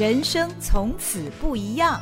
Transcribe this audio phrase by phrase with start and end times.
[0.00, 2.00] 人生从此不一样。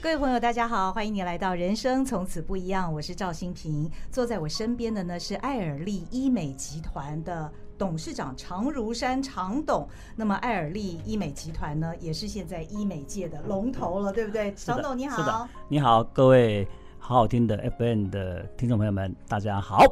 [0.00, 3.90] 各位朋友，大家好，欢迎你来到《人生从此不一样》，我是赵新平。
[4.12, 9.88] 坐在我身边的呢是爱尔利医美集团的董事长常如山常董。
[10.14, 14.54] 那么爱尔利医美集团呢，也是现在医美界的龙头了，对不对？
[14.54, 15.48] 常董你好。
[15.66, 16.64] 你好，各位
[17.00, 19.82] 好好听的 FN 的听众朋友们，大家好。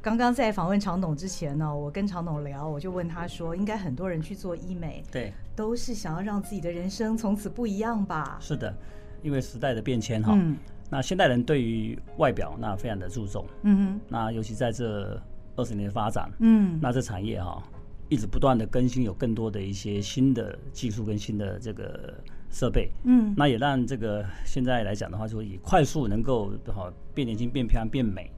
[0.00, 8.38] 刚刚在访问常董之前呢，我跟常董聊，我就问他说，应该很多人去做医美，对，都是想要让自己的人生从此不一样吧？
[8.40, 8.74] 是的。
[9.20, 10.56] 因为时代的变迁哈，嗯、
[10.88, 15.20] 那现代人对于外表那非常的注重，嗯哼，那尤其在这
[15.56, 17.60] 二十年的发展，嗯，那这产业哈
[18.08, 22.14] 一直不断的更新，有更多的一些新的技术跟新的这个
[22.48, 28.30] 设备，嗯，那也让这个现在来讲的话，就以快速能够好变年轻、变漂亮、变美。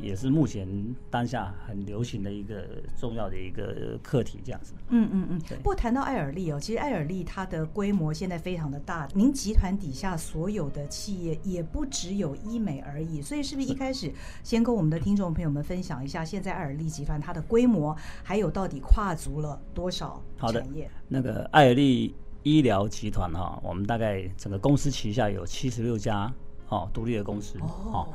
[0.00, 0.66] 也是目前
[1.10, 2.66] 当下很流行的一个
[2.98, 4.72] 重要的一个课题，这样子。
[4.88, 5.40] 嗯嗯嗯。
[5.58, 20.84] 不过谈到爱尔利哦，其实爱尔利它的规模现在非常的大，您集团底下所有的企业也不只有医美而已，所以是不是一开始先跟我们的听众朋友们分享一下，现在爱尔利集团它的规模，还有到底跨足了多少产业？
[20.84, 20.90] 好的。
[21.08, 26.32] 那个爱尔利医疗集团哈，我们大概整个公司旗下有七十六家
[26.68, 28.08] 哦独立的公司哦。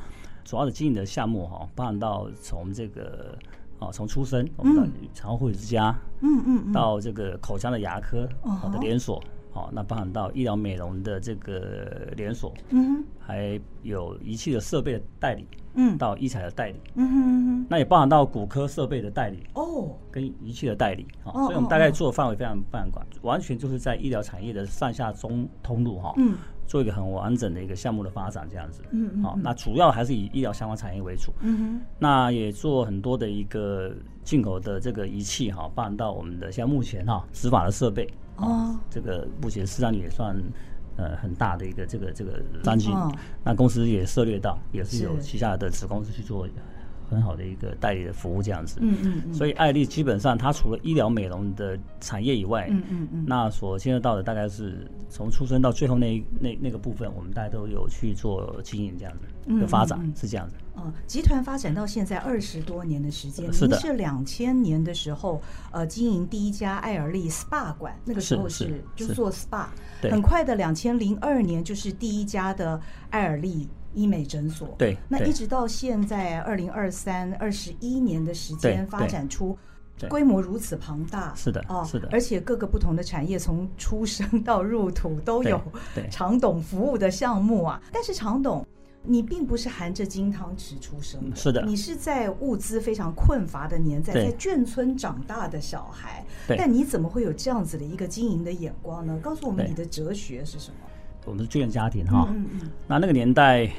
[0.44, 3.36] 主要的经营的项目哈，包含到从这个
[3.78, 9.22] 哦，从出生我们的产后护理之家，嗯嗯嗯，到这个口腔的牙科好的连锁，
[9.52, 26.36] 好，那包含到医疗美容的这个连锁，嗯，还有仪器的设备的代理，嗯，到医材的代理，嗯哼，那也包含到骨科设备的代理哦，跟仪器的代理，哈，所以我们大概做的范围非常非常广，完全就是在医疗产业的上下中通路哈，嗯。
[26.66, 40.36] 做一个很完整的一个项目的发展，这样子，嗯，嗯，好，那主要还是以医疗相关产业为主，嗯哼，那也做很多的一个进口的这个仪器哈，包含到我们的像目前哈执法的设备，哦，这个目前市场也算
[40.96, 43.12] 呃很大的一个这个这个商机，哦、
[43.42, 46.46] 那公司也涉猎到，也是有旗下的子公司去做。
[47.08, 60.54] 很好的一个代理的服务这样子，嗯嗯，嗯，所以艾丽基本上它除了医疗美容的产业以外，嗯嗯嗯，那所牵涉到的大概是从出生到最后那那那个部分，我们大家都有去做经营这样子的发展，是这样子。
[60.74, 65.40] 哦，集团发展到现在二十多年的时间，是的，是两千年的时候，
[65.70, 69.66] 呃，经营第一家艾尔利 SPA 馆，那个时候是就做 SPA，
[70.02, 73.68] 对，很快的两千零二年就是第一家的艾尔利。
[73.94, 79.56] 医美诊所，对，那一直到现在二零二三二十一年的时间，发展出
[80.08, 85.60] 规模如此庞大，是的，哦，是的，而且各个不同的产业，从出生到入土都有
[86.10, 87.80] 常董服务的项目啊。
[87.92, 88.66] 但是常董，
[89.02, 99.16] 你并不是含着金汤匙出生的，是的，你是在物资非常困乏的年代，在眷村长大的小孩，但你怎么会有这样子的一个经营的眼光呢？
[99.22, 100.76] 告诉我们你的哲学是什么？
[101.24, 103.70] 我们是军人家庭哈，嗯嗯，那那个年代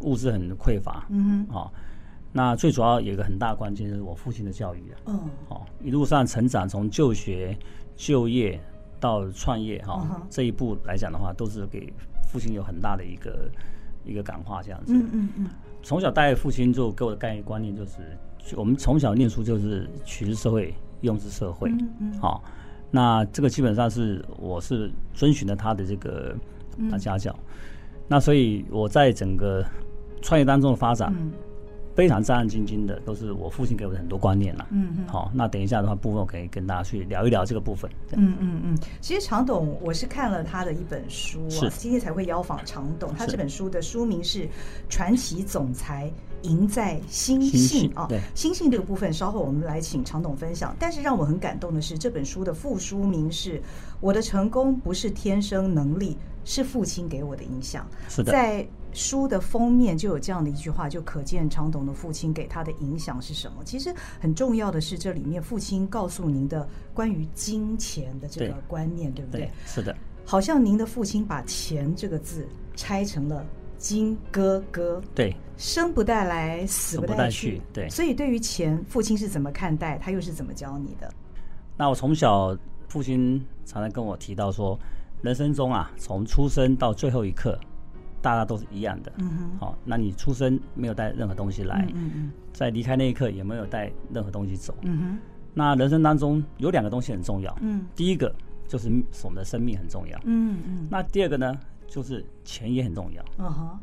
[0.00, 1.72] 物资很匮乏，嗯哼，好，
[2.32, 7.56] 那最主要有一个很大关键就是我父亲的教育啊，嗯，好，一路上成长，从就学、
[7.96, 8.60] 就业
[9.00, 11.92] 到创业哈，这一步来讲的话，都是给
[12.30, 13.50] 父亲有很大的一个
[14.04, 15.46] 一个感化这样子，嗯嗯嗯，
[15.82, 18.16] 从小带父亲就给我的概念观念就是，
[18.56, 22.44] 我们从小念书就是取之社会，用之社会，嗯嗯，好，
[22.92, 26.36] 那这个基本上是我是遵循了他的这个。
[26.90, 27.44] 他家教，嗯、
[28.08, 29.64] 那所以我在整个
[30.20, 31.32] 创业当中的发展，嗯、
[31.94, 34.66] 非常战战兢兢的，都是我父亲给我的很多观念了。
[34.70, 37.90] 嗯嗯，好，那等一下的话，部分我可以跟大家去聊一聊这个部分。
[38.12, 43.14] 嗯嗯嗯，其实常董，我是看了他的一本书啊，是今天才会邀访常董。
[43.14, 44.44] 他这本书的书名是
[44.88, 46.10] 《传奇总裁
[46.42, 48.06] 赢在心性》啊。
[48.08, 50.74] 对，心性这个部分，稍后我们来请常董分享。
[50.78, 53.58] 但是让我很感动的是，这本书的副书名是
[54.00, 56.14] 《我的成功不是天生能力》。
[56.44, 57.86] 是父亲给我的影响。
[58.08, 63.62] 是的，在书的封面就有这样的一句话，就可见常董的父亲给他的影响是什么。
[63.64, 69.40] 其实很重要的是，这里面父亲告诉您的关于金钱的这个观念，对，对不对？
[69.42, 69.94] 对，是的。
[70.24, 73.46] 好像您的父亲把“钱”这个字拆成了
[73.82, 77.88] “金哥哥”，对，生不带来，死不带去，对。
[77.90, 79.98] 所以对于钱，父亲是怎么看待？
[79.98, 81.12] 他又是怎么教你的？
[81.76, 82.56] 那我从小，
[82.86, 84.78] 父亲常常跟我提到说。
[85.22, 87.56] 人生中啊，从出生到最后一刻，
[88.20, 89.12] 大家都是一样的。
[89.18, 89.58] 嗯哼。
[89.60, 94.74] 好，那你出生没有带任何东西来，嗯嗯，在离开那一刻也没有带任何东西走。
[94.82, 95.18] 嗯哼。
[95.54, 97.56] 那人生当中有两个东西很重要。
[97.60, 97.86] 嗯。
[97.94, 98.34] 第一个
[98.66, 98.88] 就是
[99.22, 100.18] 我们的生命很重要。
[100.24, 100.88] 嗯嗯。
[100.90, 101.56] 那第二个呢，
[101.92, 103.22] 就是钱也很重要。
[103.36, 103.78] 嗯哼。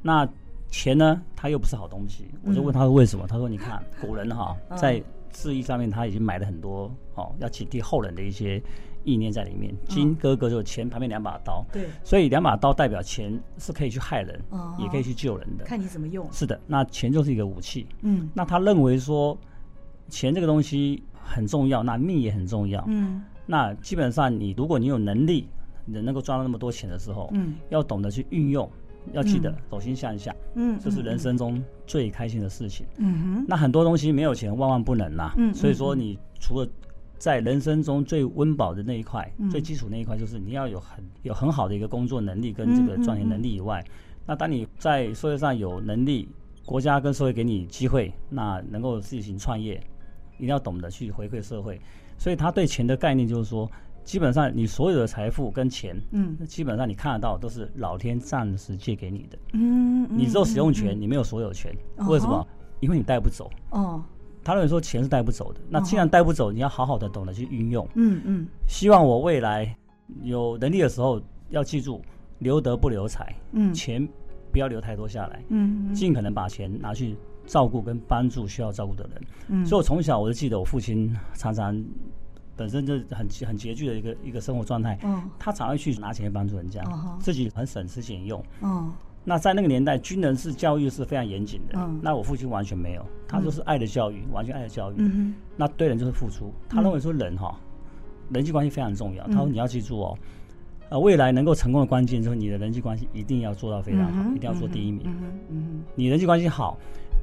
[0.00, 0.26] 那
[0.70, 2.30] 钱呢，它又不是好东西。
[2.44, 3.26] 我就问他说为什么？
[3.26, 8.62] 他说你看古人哈，在字义上面他已经埋了很多哦，要警惕后人的一些
[9.02, 9.74] 意念在里面。
[9.88, 14.40] 金哥哥就钱旁边两把刀，对，所以两把刀代表钱是可以去害人，
[14.78, 16.26] 也可以去救人的，看你怎么用。
[16.32, 17.86] 是的，那钱就是一个武器。
[18.02, 19.36] 嗯，那他认为说
[20.08, 22.84] 钱这个东西很重要，那命也很重要。
[22.86, 25.48] 嗯，那基本上你如果你有能力，
[25.88, 28.70] 你能够赚到那么多钱的时候，嗯，要懂得去运用。
[29.12, 32.84] 要记得走心向下，嗯，这是人生中最开心的事情。
[32.98, 35.32] 嗯哼，那很多东西没有钱万万不能呐。
[35.38, 36.68] 嗯，所以说你除了
[37.16, 43.82] 在人生中最温饱的那一块，最基础那一块，就是你要有很有很好的一个工作能力跟这个赚钱能力以外，
[44.26, 46.28] 那当你在社会上有能力，
[46.66, 49.82] 国家跟社会给你机会，那能够自行创业，
[50.36, 51.80] 一定要懂得去回馈社会。
[52.18, 53.70] 所以他对钱的概念就是说。
[54.08, 61.70] 基本上，你所有的财富跟钱，嗯，基本上你看得到都是老天暂时借给你的，嗯，你只有使用权，你没有所有权。
[62.08, 62.48] 为什么？
[62.80, 63.50] 因为你带不走。
[63.68, 64.02] 哦，
[64.42, 65.60] 他认为说钱是带不走的。
[65.68, 67.86] 那既然带不走，你要好好的懂得去运用。
[67.96, 68.46] 嗯嗯。
[68.66, 69.76] 希望我未来
[70.22, 71.20] 有能力的时候，
[71.50, 72.00] 要记住
[72.38, 74.08] 留德不留财，嗯，钱
[74.50, 77.14] 不要留太多下来，嗯，尽可能把钱拿去
[77.44, 79.22] 照顾跟帮助需要照顾的人。
[79.48, 81.84] 嗯，所以我从小我就记得我父亲常常。
[82.58, 86.82] 本身就很很拮据的一个一个生活状态，嗯，他常会去拿钱帮助人家，
[87.20, 88.92] 自己很省吃俭用，嗯，
[89.24, 97.56] 那在那个年代，军人是教育是非常严谨的，嗯，那我父亲完全没有，他就是爱的教育，完全爱的教育，嗯，那对人就是付出，他认为说人哈，
[98.30, 100.18] 人际关系非常重要，他说你要记住哦，
[100.88, 105.06] 呃，未来能够成功的关键就是你的人际关系一定要做到非常好，一定要做第一名，
[105.48, 106.76] 嗯，你人际关系好。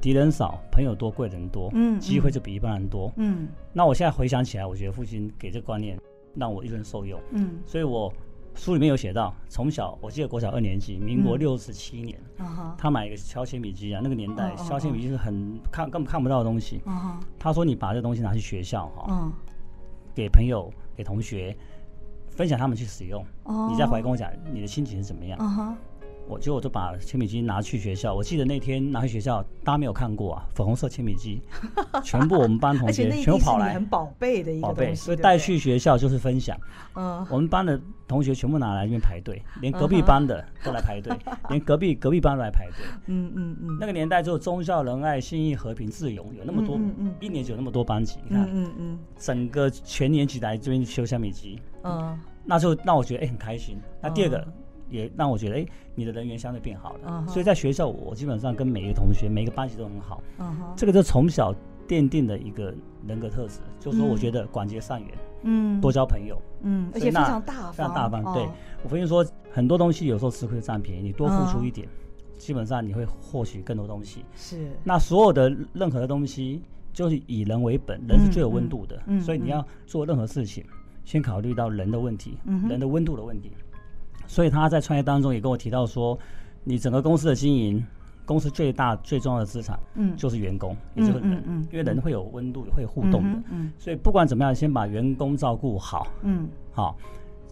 [0.06, 3.48] 敌人少，朋友多，贵人多，嗯，机会就比一般人多，嗯。
[3.72, 5.98] 那我现在回想起来，我觉得父亲给这个观念
[6.36, 7.58] 让我一生受用，嗯。
[7.66, 8.12] 所以我
[8.54, 12.16] 书里面有写到，从小我记得国小二年级，民国六十七年，
[12.78, 16.80] 他买一个削铅笔机啊，那个年代削铅笔机是很看根本看不到的东西，
[17.36, 19.32] 他说你把这东西拿去学校哈，
[20.14, 21.52] 给朋友给同学
[22.28, 23.26] 分享，他们去使用，
[23.68, 25.76] 你再回来跟我讲你的心情是怎么样，
[26.28, 31.40] 我就我就把铅笔机拿去学校，我记得那天拿去学校，大家没有看过啊，粉红色铅笔机，
[32.02, 36.56] 全部我们班同学全部跑来，很宝贝的一个东西，宝贝，所以带去学校就是分享。
[36.94, 41.16] 嗯，我们班的同学全部拿来这边排队，连隔壁班的都来排队，
[41.48, 42.84] 连隔壁隔壁班都来排队。
[43.06, 53.78] 嗯嗯嗯，那个年代就忠孝仁爱信义和平自由有那么多，嗯嗯一年就有那么多班级，你看，嗯嗯，整个全年级来这边修橡皮机，嗯，那就让我觉得哎很开心。
[54.02, 54.46] 那第二个。
[54.88, 57.08] 也让我觉得，哎，你的人缘相对变好了。
[57.08, 57.32] Uh huh.
[57.32, 60.22] 所以在学校，我基本上跟每一个同学、每一个班级都很好。
[60.38, 60.74] Uh huh.
[60.76, 61.54] 这个就从小
[61.88, 62.74] 奠定的一个
[63.06, 65.10] 人格特质，就是说，我觉得广结善缘，
[65.42, 68.34] 嗯，多交朋友，嗯，而且非常大方，非常大方。
[68.34, 68.48] 对，
[68.82, 72.38] 我跟你说，很多东西有时候吃亏占便宜，你多付出一点，uh.
[72.38, 74.24] 基本上你会获取更多东西。
[74.34, 74.70] 是。
[74.84, 76.62] 那所有的任何的东西，
[76.92, 79.00] 就是以人为本，人是最有温度的。
[79.06, 79.20] 嗯。
[79.20, 80.64] 所以你要做任何事情，
[81.04, 83.52] 先考虑到人的问题，嗯，人的温度的问题。
[84.26, 86.18] 所以他在创业当中也跟我提到说，
[86.64, 87.84] 你整个公司的经营，
[88.24, 96.96] 公司最大最重要的资产，嗯，就是员工，也就是人，嗯，因为人会有温度，会互动的，嗯，所以不管怎么样，先把员工照顾好，嗯，好，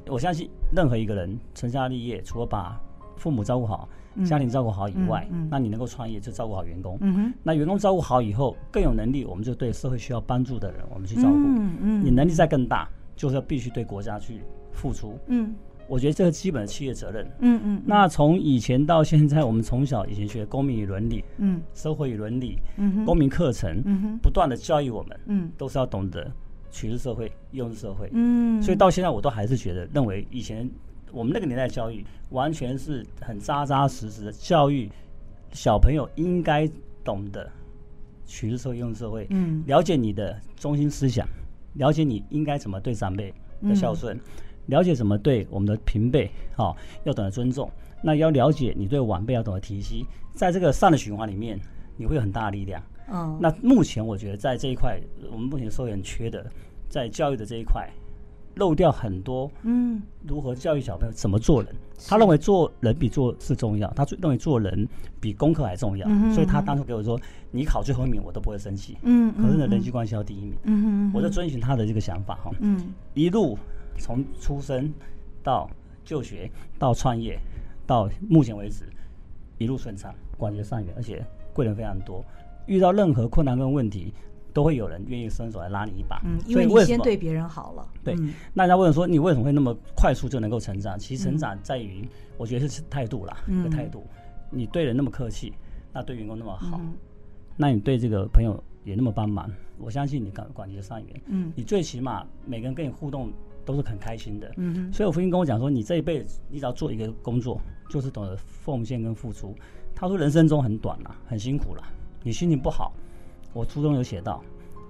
[0.09, 2.81] 我相信任何一个人成家立业，除了把
[3.17, 3.89] 父母照顾好，
[4.27, 15.55] 家庭照顾好以外，那你能够创业就照顾好员工，嗯哼，那员工照顾好以后更有能力，我们就对社会需要帮助的人，我们去照顾，嗯嗯，你能力再更大，就是要必须对国家去付出，嗯。
[15.87, 26.31] 我觉得这个基本的企业责任，嗯嗯，那从以前到现在，我们从小以前学公民与伦理，嗯，社会与伦理，嗯，公民课程，嗯，不断的教育我们，嗯，都是要懂得
[26.71, 30.69] 取之社会，用之社会，嗯，所以到现在我都还是觉得，认为以前
[31.13, 34.91] 我们那个年代教育完全是很扎扎实实的教育
[35.53, 36.69] 小朋友应该
[37.05, 37.49] 懂得
[38.25, 41.29] 取之社会，用之社会，嗯，了解你的中心思想，
[41.75, 44.19] 了解你应该怎么对长辈的孝顺。
[44.67, 47.71] 了解怎么对我们的平辈，好，要懂得尊重。
[48.03, 50.05] 那要了解你对晚辈要懂得提携，
[50.35, 51.59] 在这个善的循环里面，
[51.97, 52.83] 你会有很大的力量。
[53.11, 53.39] 嗯。
[53.41, 55.01] 那目前我觉得在这一块，
[55.33, 56.45] 我们目前社会很缺的，
[56.89, 57.89] 在教育的这一块，
[58.57, 59.51] 漏掉很多。
[59.63, 60.03] 嗯。
[60.27, 61.75] 如何教育小朋友怎么做人？
[62.07, 64.87] 他认为做人比做事重要，他认为做人
[65.19, 66.07] 比功课还重要。
[66.35, 67.19] 所以他当初给我说
[67.51, 69.33] ：“你考最后一名，我都不会生气。”嗯。
[69.35, 70.55] 可是呢，人际关系要第一名。
[70.65, 71.11] 嗯。
[71.15, 72.51] 我就遵循他的这个想法哈。
[72.61, 72.93] 嗯。
[73.15, 73.59] 一路。
[73.99, 74.93] 从出生
[75.43, 75.69] 到
[76.05, 77.39] 就学到创业，
[77.87, 78.85] 到目前为止
[79.59, 82.25] 一路顺畅，广结善缘，而且贵人非常多。
[82.67, 84.13] 遇到任何困难跟问题，
[84.53, 86.21] 都会有人愿意伸手来拉你一把。
[86.25, 87.87] 嗯，因为你先对别人好了。
[88.03, 88.15] 对，
[88.53, 90.99] 那人家问说你为什么会那么快速就能够成长？
[90.99, 92.09] 其实成长在于，
[92.39, 94.03] 我觉得是态度啦，个态度。
[94.51, 95.53] 你对人那么客气，
[95.93, 96.81] 那对员工那么好，
[97.57, 103.33] 那你对这个朋友也那么帮忙，我相信你管管你的上员，嗯，你最起码每个人跟你互动
[103.65, 104.93] 都是很开心的，嗯哼。
[104.93, 109.55] 所以我父亲跟我讲说，你这一辈子你只要做一个工作，就是懂得奉献跟付出。
[109.95, 111.83] 他说人生中很短了，很辛苦了，
[112.23, 112.93] 你心情不好，
[113.53, 114.43] 我初中有写到，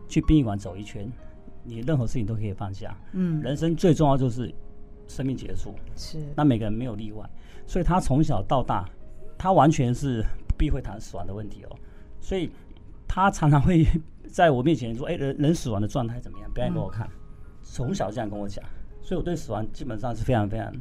[0.09, 1.11] 去殡仪馆走一圈，
[1.63, 4.53] 你任何事情都可以放下，嗯，人生最重要就是
[5.07, 7.29] 生命结束，是，那每个人没有例外，
[7.67, 8.89] 所以他从小到大，
[9.39, 11.77] 他完全是不避讳谈死亡的问题哦，
[12.21, 12.51] 所以。
[13.07, 13.87] 他常常会
[14.27, 16.51] 在我面前说：“哎、欸，人人死亡的状态怎么样？
[16.53, 17.09] 表演给我看。”
[17.75, 18.65] 从、嗯、小这样跟我讲，
[19.03, 20.73] 所以我对死亡基本上是非常非常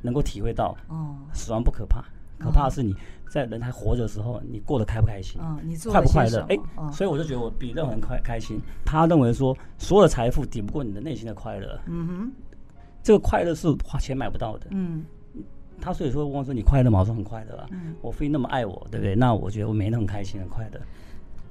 [0.00, 0.74] 能够体会到。
[0.88, 2.02] 哦，死亡不可怕，
[2.38, 2.94] 可怕的是你
[3.30, 5.38] 在人还活着的时候，你过得开不开心？
[5.44, 6.40] 嗯，你快不快乐？
[6.48, 8.58] 哎、欸，所以我就觉得我比任何人快开心。
[8.82, 11.78] 他认为说，所有的财富抵不过你的内心的快乐。
[11.86, 12.32] 嗯哼，
[13.02, 14.68] 这个快乐是花钱买不到的。
[14.70, 15.04] 嗯，
[15.80, 17.66] 他所以说问我说：“你快乐吗？”我说：“很快乐啊。
[17.70, 19.14] 嗯”我父亲那么爱我，对不对？
[19.14, 20.80] 那我觉得我没那么开心，很快乐。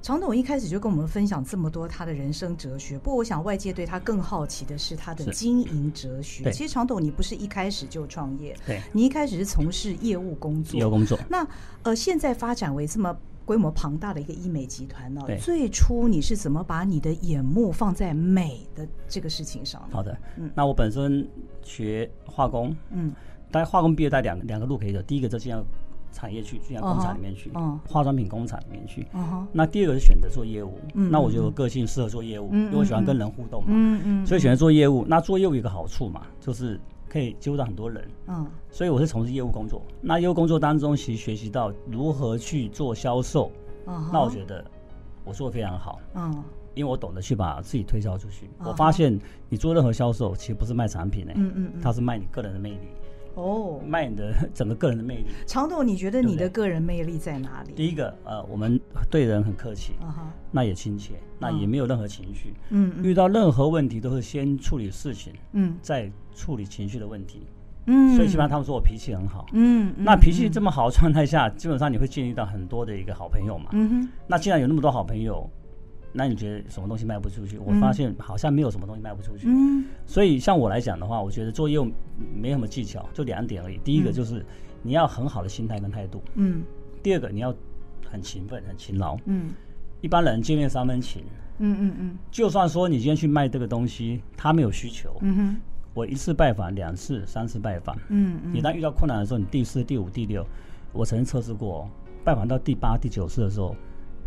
[0.08, 6.50] 常董一开始就跟我们分享这么多他的人生哲学，不过我想外界对他更好奇的是他的经营哲学。
[6.50, 10.80] 其实常董，你不是一开始就创业，对，你一开始是从事业务工作。
[10.80, 11.18] 业务工作。
[11.28, 11.46] 那
[11.82, 15.20] 呃，现在发展为这么规模庞大的一个医美集团呢？
[15.38, 19.86] 最初你是怎么把你的眼目放在美的这个事情上？
[19.90, 21.28] 好的，嗯，那我本身
[21.62, 23.12] 学化工，嗯，
[23.50, 25.62] 大概化工毕业带两两个路可以走，第一个就是要。
[26.12, 27.78] 产业去，就像工厂里面去，uh uh.
[27.88, 29.06] 化妆品工厂里面去。
[29.14, 29.44] Uh.
[29.52, 30.78] 那第二个是选择做业务。
[30.94, 31.08] Uh.
[31.10, 32.54] 那我觉得我个性适合做业务，uh.
[32.54, 33.72] 因为我喜欢跟人互动嘛。
[33.72, 34.26] Uh.
[34.26, 35.04] 所以选择做业务。
[35.08, 38.04] 那做业务有一个好处嘛，就是可以接触到很多人。
[38.26, 38.44] Uh.
[38.70, 39.82] 所以我是从事业务工作。
[40.00, 43.50] 那业务工作当中，其实学习到如何去做销售。
[43.86, 44.10] Uh.
[44.12, 44.64] 那我觉得
[45.24, 46.00] 我做的非常好。
[46.14, 46.34] Uh.
[46.74, 48.46] 因为我懂得去把自己推销出去。
[48.60, 48.68] Uh.
[48.68, 51.82] 我发现你做任何销售，其实不是卖产品诶、欸，uh huh.
[51.82, 52.78] 它是卖你个人的魅力。
[53.38, 55.26] 哦，卖你的 整个个人的魅力。
[55.46, 57.72] 常董，你觉得你的个人魅力在哪里？
[57.72, 58.78] 第一个，呃，我们
[59.08, 60.12] 对人很客气，uh.
[60.50, 62.52] 那也亲切，那也没有任何情绪。
[62.70, 63.02] 嗯、uh，huh.
[63.04, 65.76] 遇到任何问题都是先处理事情，嗯、uh，huh.
[65.80, 67.46] 再处理情绪的问题。
[67.86, 68.16] 嗯、uh，huh.
[68.16, 69.46] 所以基本上他们说我脾气很好。
[69.52, 69.94] 嗯、uh，huh.
[69.98, 73.70] 那脾气这么好的状态下，基本上你会建立到很多的一个好朋友嘛。
[73.72, 74.08] 嗯哼、uh，huh.
[74.26, 75.48] 那既然有那么多好朋友。
[76.12, 77.58] 那你觉得什么东西卖不出去？
[77.58, 79.46] 我发现好像没有什么东西卖不出去。
[79.46, 81.86] 嗯，所以像我来讲的话，我觉得做业务
[82.34, 83.78] 没什么技巧，就两点而已。
[83.84, 84.44] 第一个就是
[84.82, 86.22] 你要很好的心态跟态度。
[86.34, 86.62] 嗯。
[87.02, 87.54] 第二个你要
[88.10, 89.18] 很勤奋、很勤劳。
[89.26, 89.50] 嗯。
[90.00, 91.22] 一般人见面三分情。
[91.58, 92.18] 嗯嗯嗯。
[92.30, 95.14] 就算说你今天去卖这个东西，他没有需求。
[95.20, 95.56] 嗯哼。
[95.92, 97.94] 我一次拜访，两次、三次拜访。
[98.08, 98.54] 嗯嗯。
[98.54, 100.44] 你当遇到困难的时候，你第四、第五、第六，
[100.92, 101.88] 我曾经测试过，
[102.24, 103.76] 拜访到第八、第九次的时候。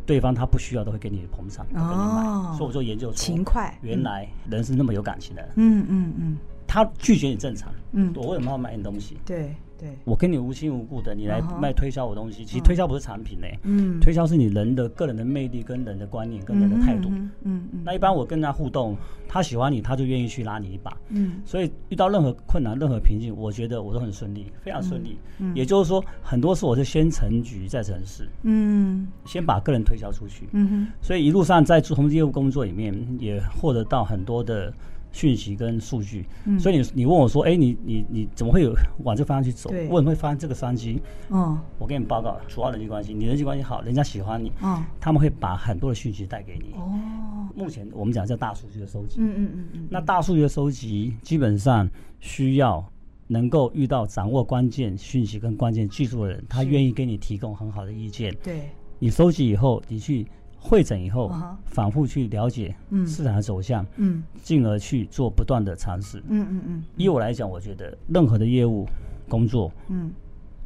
[0.06, 5.42] 对方他不需要都会给你捧场，都给你买，所以我就研究勤快，原来人是那么有感情的。
[5.56, 9.18] 嗯嗯嗯，嗯嗯他拒绝你正常，嗯，我为什么要买你东西？
[9.26, 9.56] 对。
[9.82, 17.82] 对，我跟你无亲无故的，你来卖推销我东西，其实推销不是产品呢，嗯，推销是你人的个人的魅力、跟人的观念、跟人的态度，嗯嗯。
[17.84, 18.96] 那一般我跟他互动，
[19.28, 21.42] 他喜欢你，他就愿意去拉你一把，嗯。
[21.44, 25.18] 所以遇到任何困难、任何瓶颈，我觉得我都很顺利，非常顺利。
[25.40, 30.88] 嗯，也就是说，很多事我是先成局再成事，嗯，先把个人推销出去，嗯哼。
[31.02, 34.72] 所以一路上在从事业务工作里面，也获得到很多的。
[35.12, 39.70] 讯息跟数据，嗯、所以你你问我说，哎、欸，你你你怎么会有 往这方向去走？
[39.70, 41.02] 对为什么会发现这个商机？
[41.30, 46.74] 嗯，我给你报告，主要人际关系，你人际关系好，人家喜欢你，嗯，他们会把很多的讯息带给你。
[46.76, 51.90] 哦，目前我们讲叫大数据的收集，嗯嗯嗯嗯，那大数据的收集基本上
[52.20, 52.84] 需要
[53.28, 58.34] 能够遇到掌握关键讯息跟关键技术的人，他愿意给你提供很好的意见。
[58.42, 60.26] 对，你收集以后，你去。
[60.64, 61.32] 会诊以后，
[61.66, 62.74] 反复去了解
[63.08, 66.84] 市场的走向，嗯，进而去做不断的尝试，嗯嗯嗯。
[66.96, 68.88] 以我来讲，我觉得任何的业务
[69.28, 70.12] 工作，嗯，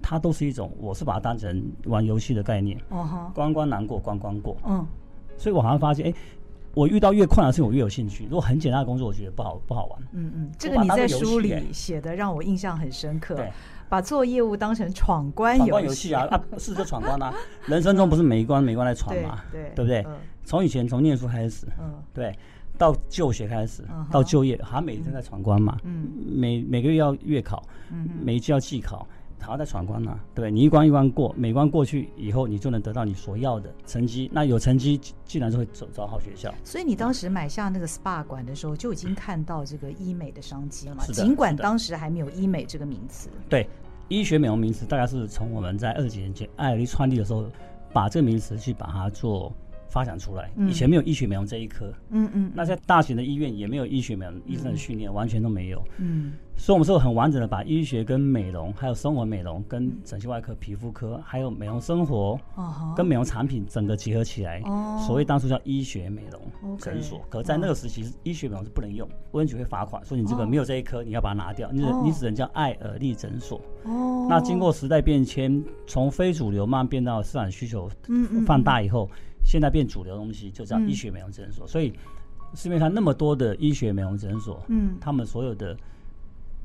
[0.02, 4.86] 它都是一种，我是把它当成玩游戏的概念，哦，关关难过关关过，嗯。
[5.38, 6.14] 所以我好像发现，哎，
[6.74, 8.26] 我遇到越困难的事情，我越有兴趣。
[8.26, 10.52] 如果很简单的工作，我觉得不好不好玩，嗯嗯。
[10.60, 13.36] 这个你在书里写的让我印象很深刻。
[13.36, 13.50] 对。
[13.96, 17.34] 把做业务当成闯关游戏啊啊，试着闯关啊！
[17.66, 20.06] 人生中不是每一关每一关来闯嘛，对对不对？
[20.44, 22.38] 从以前从念书开始，嗯，对，
[22.78, 29.08] 到就学开始，到就业，好像每天在闯关嘛，嗯，每每个月要月考，嗯，每一季要季考，
[29.40, 34.30] 好像在闯关啊，对，你一关一关过，每关过去以后，你就能得到你所要的成绩。
[34.34, 36.54] 那有成绩，既然就会走找好学校。
[36.66, 41.06] 所以你当时买下那个 SPA 馆的时候，就已经看到这个医美的商机了嘛？
[41.08, 43.30] 尽管当时还没有医美这个名词。
[43.48, 43.68] 对。
[44.08, 47.46] 医学美容名词大概是从我们在二十几年前爱尔丽创立的时候，
[47.92, 49.52] 把这个名词去把它做
[49.96, 62.38] 发展出来，以前没有医学美容这一科，嗯嗯，那在大型的医院也没有医学美容医生的训练，完全都没有，嗯，所以我们是很完整的把医学跟美容，还有生活美容跟整形外科、皮肤科，还有美容生活，
[62.94, 64.62] 跟美容产品整个结合起来，
[65.08, 66.78] 所谓当初叫医学美容。
[66.78, 67.22] 诊所。
[67.30, 73.62] 可在那个时期，医学美容是不能用，卫生局会罚款，说你这个没有这一科，你要把它拿掉，你你只能叫爱尔利诊所。
[73.86, 77.90] 哦，那经过时代变迁，从非主流慢慢变到市场需求
[78.46, 79.10] 放大以后。
[79.46, 81.94] 现在变主流的东西就叫医学美容诊所，嗯、所以
[82.56, 85.78] 市面上那么多的医学美容诊所，嗯，他们所有的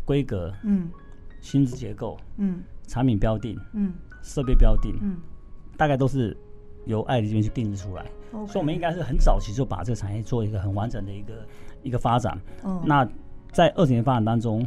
[0.05, 0.89] 规格，嗯，
[1.41, 5.19] 薪资结构，嗯，产品标定，嗯，设备标定，嗯，
[5.77, 6.37] 大概都是
[6.87, 8.05] 由爱丽这边去定制出来。
[8.33, 11.47] Okay 所以，我们应该是很早期就把这个产业做一个很完整的一个
[11.83, 12.41] 一个发展。
[12.63, 13.07] 哦，那
[13.53, 14.67] 在二十年发展当中，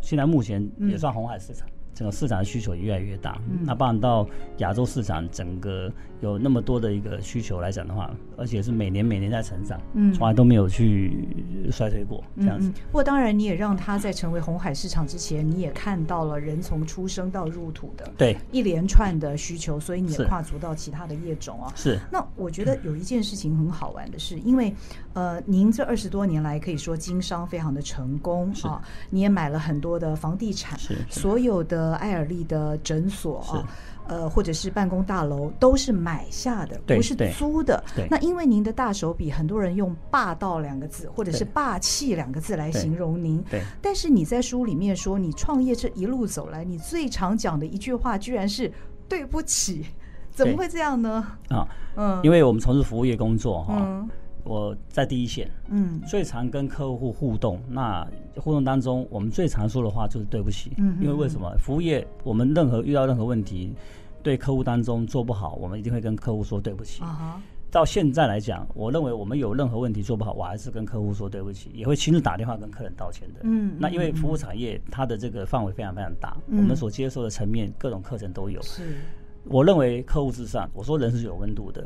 [0.00, 1.68] 现在目前也算红海市场。
[1.92, 4.26] 嗯整个市场的需求也越来越大，嗯、那包含到
[4.58, 11.28] 亚洲市场，整个有那么多的一个需求来讲的话，而且是每年每年在成长，嗯，从来都没有去
[11.70, 12.70] 衰退过这样子。
[12.86, 21.70] 不过当然，你也让它在成为红海市场之前，你也看到了人从出生到入土的对一连串的需求，所以你也跨足到其他的业种啊。
[21.76, 21.98] 是。
[22.10, 24.74] 那我觉得有一件事情很好玩的是，因为
[25.12, 31.81] 呃，您这二十多年来可以说经商非常的成功是啊，你也买了很多的房地产，是所有的。
[31.82, 33.66] 呃，艾尔利的诊所啊，
[34.06, 37.82] 呃，或者是办公大楼，都是买下的，不是租的。
[38.08, 43.42] 那因为您的大手笔，很多人用“霸道”两个字，或者是“霸气”两个字来形容您。
[43.50, 43.60] 对。
[43.80, 48.72] 但是你在书里面说，你创业这一路走来，你最常讲的一句话，居然是
[49.08, 49.84] “对不起”，
[50.30, 51.26] 怎么会这样呢？
[51.48, 54.06] 啊，嗯，因为我们从事服务业工作哈。
[54.44, 57.60] 我在第一线，嗯，最常跟客户互动。
[57.68, 58.06] 那
[58.36, 60.72] 互动当中，我们最常说的话就是对不起。
[60.78, 61.54] 嗯，因为为什么？
[61.58, 63.74] 服务业，我们任何遇到任何问题，
[64.22, 67.02] 对客户当中做不好，我们一定会跟客户说对不起。
[67.02, 73.40] 啊，到现在来讲，我认为我们有任何问题做不好，我还是跟客户说对不起，也会亲自打电话跟客人道歉的。
[73.44, 78.60] 嗯，那因为服务产业它的这个范围非常非常大，我们所接受的层面各种课程都有。
[78.62, 78.96] 是。
[79.44, 80.70] 我认为客户至上。
[80.72, 81.84] 我说人是有温度的，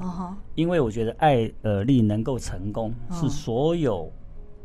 [0.54, 4.10] 因为我觉得爱尔利能够成功，是所有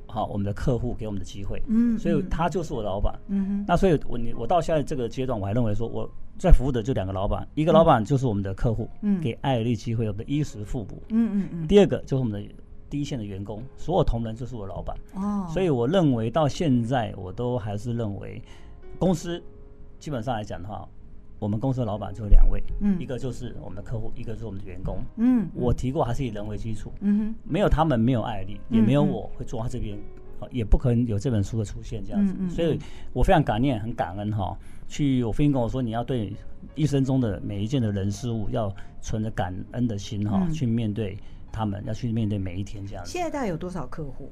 [0.08, 1.62] 好我们的客户给我们的机会。
[1.68, 3.18] 嗯，所以他就是我老板。
[3.28, 11.02] 嗯哼，那所以我你我到现在这个阶段，我还认为说我在服务的就两个老板，一个老板就是我们的客户，嗯，给爱尔丽机会，我们的衣食父母。
[11.10, 11.68] 嗯嗯嗯。
[11.68, 12.54] 第二个就是我们的
[12.90, 14.98] 第一线的员工，所有同仁就是我老板。
[15.16, 18.42] 哦，所以我认为到现在我都还是认为，
[19.00, 19.42] 公司
[19.98, 20.86] 基本上来讲的话。
[21.42, 29.98] 我们公司的老板就有两位，嗯，一个就是我们的客户，一个是我们的员工，嗯，我提过还是以人为基础，嗯哼，没有他们，没有爱丽，也没有我会坐在这边，
[30.52, 32.78] 也不可能有这本书的出现这样子，所以
[33.12, 34.56] 我非常感念，很感恩哈。
[34.88, 36.32] 去我父亲跟我说，你要对
[36.76, 41.18] 一生中的每一件的人事物，要存着感恩的心哈，去面对
[41.52, 43.10] 他们，要去面对每一天这样子。
[43.12, 44.32] 现在大概有多少客户？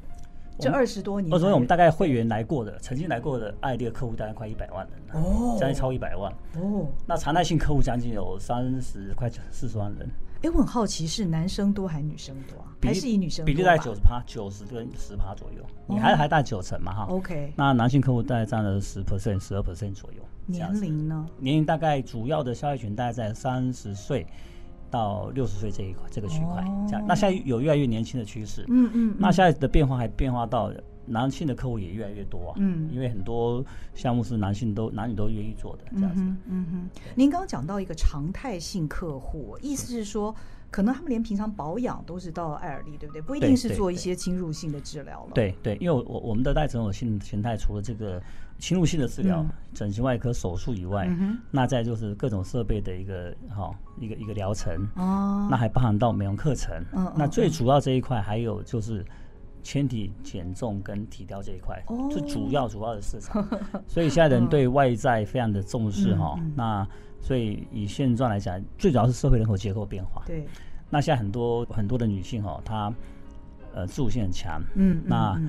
[0.59, 10.09] 这二十多年，二十多年我们大概会员来过的，曾经来过的爱丽的客户大概快一百万人，哦，将近超一百万，哦，那常态性客户将近有三十快四十万人。
[10.41, 12.67] 哎，我很好奇，是男生多还是女生多啊？
[12.81, 20.23] 还是以女生比例在九十趴，九十跟十趴左右，你还还大九成嘛哈？OK，那男性客户大概占了十 percent、十二 percent 左右。
[20.45, 21.27] 年龄呢？
[21.37, 24.25] 年龄大概主要的消费群大概在三十岁。
[24.89, 30.71] 到六十岁这一块这个区块，这样，那现在有越来越年轻的趋势，嗯嗯，那现在的变化还变化到
[31.05, 40.35] 男性的客户也越来越多啊，嗯，因为很多项目是男性都男女都愿意做的这样子，嗯哼，您刚刚讲到一个常态性客户，意思是说，
[40.69, 43.21] 可能他们连平常保养都是到爱尔利，对不对？
[43.21, 48.21] 不一定是做一些侵入性的治疗了，对对，因为我我们的带诊我性形态除了这个。
[48.59, 51.09] 侵入性的治疗，整形外科手术以外，
[51.49, 56.83] 那再就是各种设备的一个哈一个一个疗程哦，那还包含到美容课程。
[57.15, 59.05] 那最主要这一块还有就是
[59.63, 63.41] 纤体减重跟体雕这一块，是主要主要的市场。
[63.87, 66.37] 所以现在人对外在非常的重视哈。
[66.53, 66.85] 那
[67.21, 70.21] 所以以现状来讲，最主要是社会人口结构变化。
[70.25, 70.45] 对。
[70.89, 72.93] 那现在很多很多的女性哈，她
[73.73, 74.61] 呃自主性很强。
[74.75, 75.01] 嗯。
[75.05, 75.41] 那。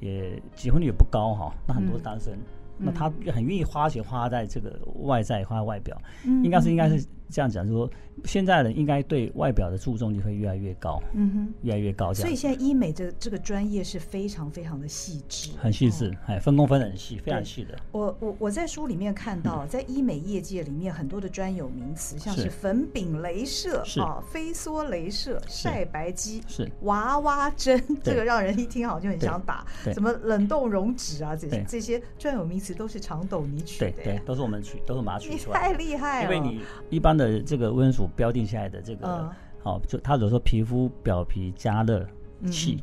[0.00, 2.34] 也结婚率也不高哈，那很多单身，
[2.78, 7.04] 嗯、那他很愿意花钱花在这个外在，花在外表，嗯、应该是应该是。
[7.30, 7.90] 这样讲，就是说
[8.24, 12.12] 现在人应该对外表的注重就会越来越高，嗯哼，越来越高。
[12.14, 17.76] 所以现在医美的这个专业是非常非常的细致，很细致，哎，分工分得很细，非常细的。
[17.92, 26.70] 我我我在书里面看到，在医美业界里面很多的专有名词，像是粉饼镭射啊、飞梭镭射、晒白肌、是。
[26.82, 29.66] 娃娃针，这个让人一听好就很想打。
[29.92, 35.68] 什么冷冻溶脂啊，这些这些专有名词都是长斗你取的，对，都是我们取，都是我们取出来。
[35.68, 36.60] 你太厉害了，因为你
[36.90, 37.24] 一般的。
[37.26, 39.30] 呃，这个温属标定下来的这个
[39.62, 42.06] 好，就他有时候皮肤表皮加热
[42.50, 42.82] 器，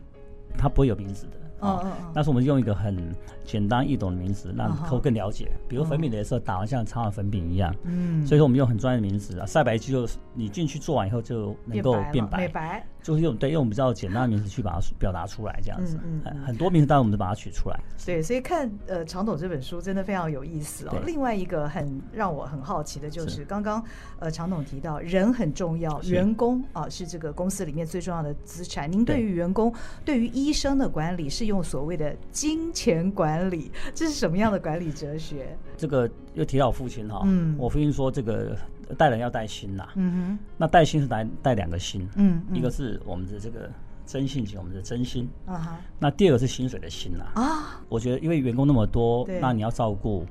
[0.58, 1.32] 它不会有名字的。
[1.60, 5.52] 哦，嗯嗯，但是我们用一个很简单易懂的名词，让客户更了解。
[5.68, 12.86] 比如粉饼的颜色打完像擦完粉饼一样，嗯，所以说我们用很专业的名词啊，晒白肌就是你进去做完以后就能够变白，美白。
[13.02, 17.80] 就是用对用比较简单的名词去把它表达出来，这样子， 嗯，嗯，很多名词当然我们都把它取出来。
[18.06, 20.96] 对，所以看呃常董这本书真的非常有意思哦。
[21.04, 23.84] 另外一个很让我很好奇的就是刚刚
[24.20, 28.92] 呃常董提到人很重要，员工啊是这个公司里面最重要的资产。
[28.92, 29.20] 您对。
[29.22, 29.72] 于员工，
[30.04, 35.58] 对于医生的管理是用所谓的金钱管理，这是什么样的管理哲学？
[35.78, 38.58] 这个又提到我父亲哈，嗯，我父亲说这个。
[38.98, 43.72] 带人要带心呐，嗯哼，那带心是带带两个心，嗯，一个是我们的这个
[44.06, 50.26] 真性情，我们的真心，啊哈，那第二个是薪水的薪呐，啊，我觉得因为员工那么多，那你要照顾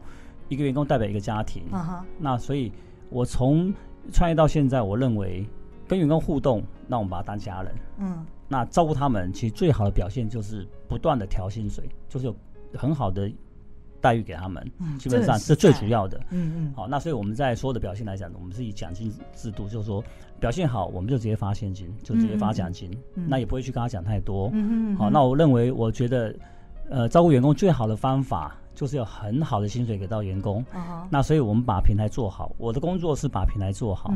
[0.50, 2.70] 一个员工代表一个家庭，啊哈，那所以
[3.08, 3.72] 我从
[4.12, 5.48] 创业到现在，我认为
[5.88, 12.36] 跟员工互动，那我们把他当家人，嗯，那照顾他们，其实最好的表现就是不断的调薪水，就是有
[12.74, 13.30] 很好的。
[14.02, 14.66] 待遇给他们，
[14.98, 16.18] 基本上是最主要的。
[16.30, 16.72] 嗯嗯。
[16.74, 20.02] 好，那所以我们在所有的表现来讲，我们是以奖金制度，就是说
[20.38, 22.90] 表现好，我们就直接发现金，就直接发奖金。
[23.14, 23.26] 嗯。
[23.28, 24.48] 那也不会去跟他讲太多。
[24.54, 24.96] 嗯嗯。
[24.96, 26.34] 好，那我认为，我觉得，
[26.88, 30.64] 呃，照顾员工最好的方法就是有很好的薪水给到员工。
[31.10, 34.14] 那所以我们把平台做好，我的工作是把平台做好，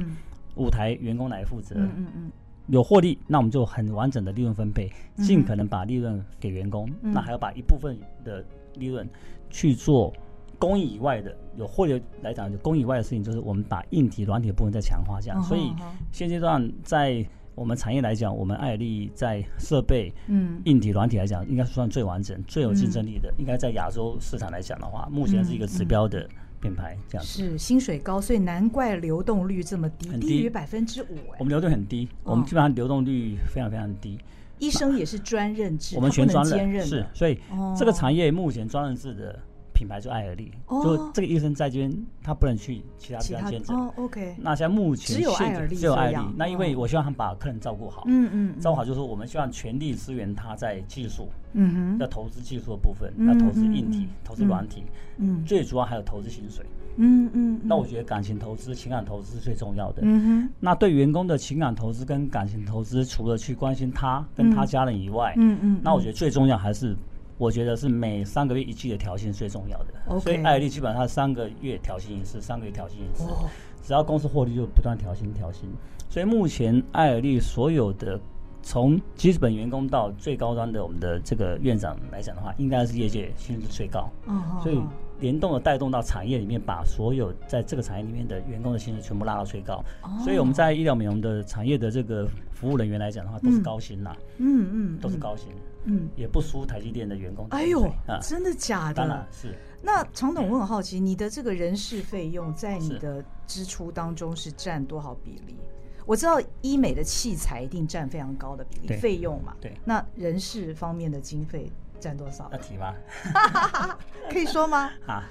[0.55, 1.75] 舞台员工来负责。
[1.77, 2.33] 嗯嗯。
[2.69, 6.89] 有获利，那我们就很完整的利润分配，尽可能把利润给员工。
[7.01, 9.09] 那还要把一部分的利润。
[9.51, 10.13] 去做
[10.59, 15.41] 公益以外的有获利来讲，就公益以外的事情，就是我们把硬体、软体的部分再强化，这样。
[15.45, 15.73] 所以
[16.11, 17.25] 现阶段在
[17.55, 23.33] 我们产业来讲，我们爱尔力在设备、嗯，硬体、软体来讲，应该算最完整、最有竞争力的。
[23.39, 26.29] 应该在亚洲市场来讲的话，目前是一个指标的
[26.65, 27.31] 品牌，这样子。
[27.31, 31.19] 是薪水高，所以难怪流动率这么低，低于百分之五。
[31.39, 34.19] 我们流动很低，我们基本上流动率非常非常低。
[34.59, 37.39] 医生也是专任制，我们全专任是，所以
[37.77, 39.39] 这个产业目前专任制的
[39.75, 43.77] 品牌就爱尔力，就这个医生在这边，他不能去其他地方见诊。
[43.77, 44.35] 哦，OK。
[44.39, 46.29] 那现在目前只有爱尔力，只有爱尔利。
[46.37, 54.85] 那因为我希望他把客人照顾好，嗯嗯，照顾好就是我们希望全力支援他在技术，嗯哼，要投资技术的部分，要投资硬体，投资软体，
[55.19, 56.65] 嗯，最主要还有投资薪水。
[56.97, 60.03] 嗯嗯，那我觉得感情投资、情感投资是最重要的。
[60.05, 66.97] 嗯哼，那对员工的情感投资跟感情投资，除了去关心他跟他家人以外，嗯嗯，那我觉得最重要还是，
[67.39, 70.21] 我觉得是每三个月一季的调薪最重要的。
[70.21, 73.25] 所以艾尔力基本上三个月调薪一次，三个月调薪一次，
[73.83, 75.69] 只要公司获利就不断调薪调薪。
[76.09, 78.19] 所以目前艾尔利所有的
[78.63, 84.09] 从基本员工到最高端的我们的这个院长来讲的话，应该是业界薪资最高。
[84.27, 84.81] 嗯，所以。
[85.21, 89.83] 联动的带动到产业里面，把所有在这个产业里面的员工的薪资全部拉到最高。
[90.03, 90.11] Oh.
[90.25, 94.15] 所以我们在医疗美容的产业的这个服务人员来讲的话，都是高薪呐。
[94.39, 95.53] 嗯嗯，都是高薪。
[95.85, 97.47] 嗯，也不输台积电的员工。
[97.51, 98.95] 哎呦，啊、真的假的？
[98.95, 99.55] 当然是。
[99.83, 105.57] 那常董，我很好奇，你的这个人事费用在你的支出当中是占多少比例？
[106.07, 109.55] 我知道医美的器材一定占非常高的比例，费用嘛。
[109.61, 109.73] 对。
[109.85, 111.71] 那人事方面的经费？
[112.01, 112.51] 占多少？
[112.53, 112.93] 要提吗？
[114.29, 114.91] 可以说吗？
[115.07, 115.23] 啊，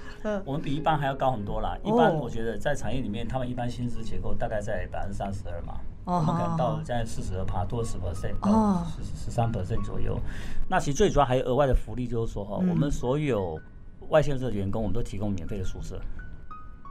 [0.43, 1.77] 我们比一般还要高很多啦。
[1.83, 10.19] 一般我觉得在产业里面，他们一般薪资结构大概在百分之三十二嘛，我们可能到现在四十二趴，多十 percent 到十十三 percent 左右。
[10.67, 13.59] 那其实最主要还有额外的福利，就是说哈，我们所有
[14.09, 15.99] 外县市的员工，我们都提供免费的宿舍。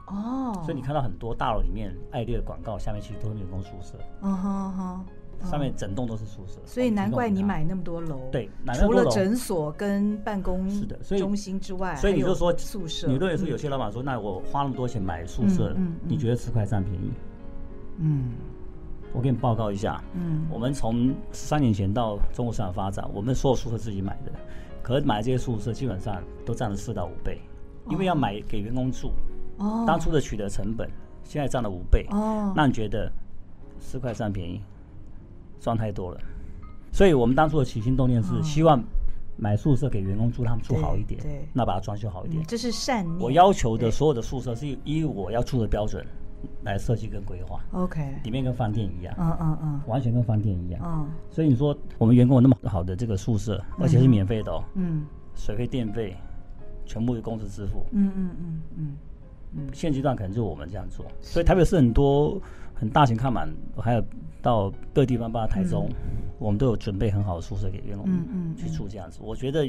[0.06, 3.98] 哦，所以你看到很多大楼里面爱尔力的广告，下面其实都是员工宿舍。
[4.22, 5.04] 嗯哼哼。
[5.50, 8.20] 上面整栋都是宿舍，所以难怪你买那么多楼。
[8.30, 10.68] 对，除了诊所跟办公
[11.18, 13.08] 中心之外，所以你就说宿舍。
[13.08, 17.10] 你认为说有些老板说，那我花那么多钱买宿舍，你觉得吃快占便宜？
[17.98, 18.34] 嗯，
[19.12, 24.32] 我给你报告一下，嗯，我们从三年前到中国市场发展，我们所有宿舍自己买的，
[24.82, 27.40] 可是买的这些宿舍基本上都占了四到五倍，
[27.90, 29.12] 因为要买给员工住，
[29.58, 30.90] 哦，当初的取得成本
[31.24, 33.10] 现在占了五倍，哦，那你觉得
[33.78, 34.60] 四块占便宜？
[35.60, 36.20] 赚太多了，
[36.90, 38.82] 所以我们当初的起心动念是希望
[39.36, 43.18] 买宿舍给员工住，他们住好一点，对，那把它装修好一点，这是善念。
[43.20, 46.04] 我要求的所有的宿舍是以我要住的标准
[46.62, 51.08] 来设计跟规划，OK，里面跟饭店一样，嗯嗯嗯，完全跟饭店一样，嗯。
[51.30, 56.16] 所以你说我们员工有那么好的这个宿舍，而且是免费的哦，嗯，水费电费
[56.84, 58.96] 全部由公司支付，嗯嗯嗯嗯。
[59.54, 62.40] 嗯，现阶段可能就我们这样做，所以台北市很多
[62.74, 64.04] 很大型看板还有。
[64.42, 65.88] 到各地方，包括台中，
[66.40, 69.20] 我们都有准备很好的宿舍给员工嗯嗯去住这样子。
[69.22, 69.64] 我觉得，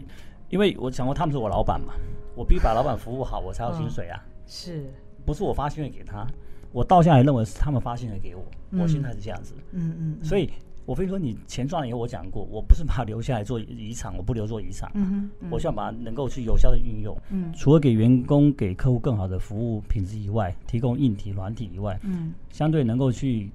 [0.50, 1.94] 因为我想过他们是我老板嘛，
[2.36, 4.20] 我必须把老板服务好，我才有薪水啊。
[4.48, 4.92] 是，
[5.28, 6.26] 不是我发薪水给他，
[6.74, 9.54] 我到现在认为是他们发现了给我，嗯、我心态是这样子。
[9.72, 10.50] 嗯嗯，所以。
[10.86, 14.92] 我非说你钱赚了以后，我讲过，我不是把它留下来做遗产，我不留做遗产。
[14.96, 17.18] 嗯嗯，我希望把它能够去有效的运用。
[17.30, 23.50] 嗯，除了给员工、给客户更好的服务品质以外，提供硬体、软体以外，嗯，相对能够去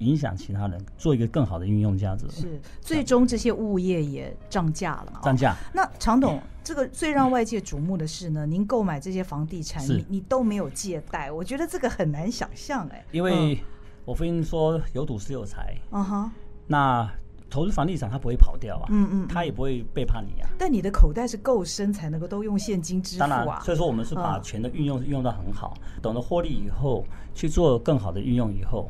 [0.00, 2.28] 影响其他人，做一个更好的运用价值。
[2.28, 5.20] 是，最终这些物业也涨价了嘛？
[5.22, 5.54] 涨价。
[5.72, 13.04] 那常董，这个最让外界瞩目的是呢，您购买这些房地产，你你都没有借贷，我觉得这个很难想象哎。
[13.12, 13.58] 因为
[14.04, 15.74] 我父亲说有赌是有财。
[15.92, 16.30] 嗯哼。
[16.66, 17.10] 那。
[17.52, 20.48] 投资房地产，它不会跑掉啊，嗯嗯，它也不会背叛你啊。
[20.56, 23.26] 但你的口袋是够深，才能够都用现金支付啊。
[23.26, 28.88] 当然，所以说我们是把钱的运用运用到很好，懂得获利以后去做更好的运用以后，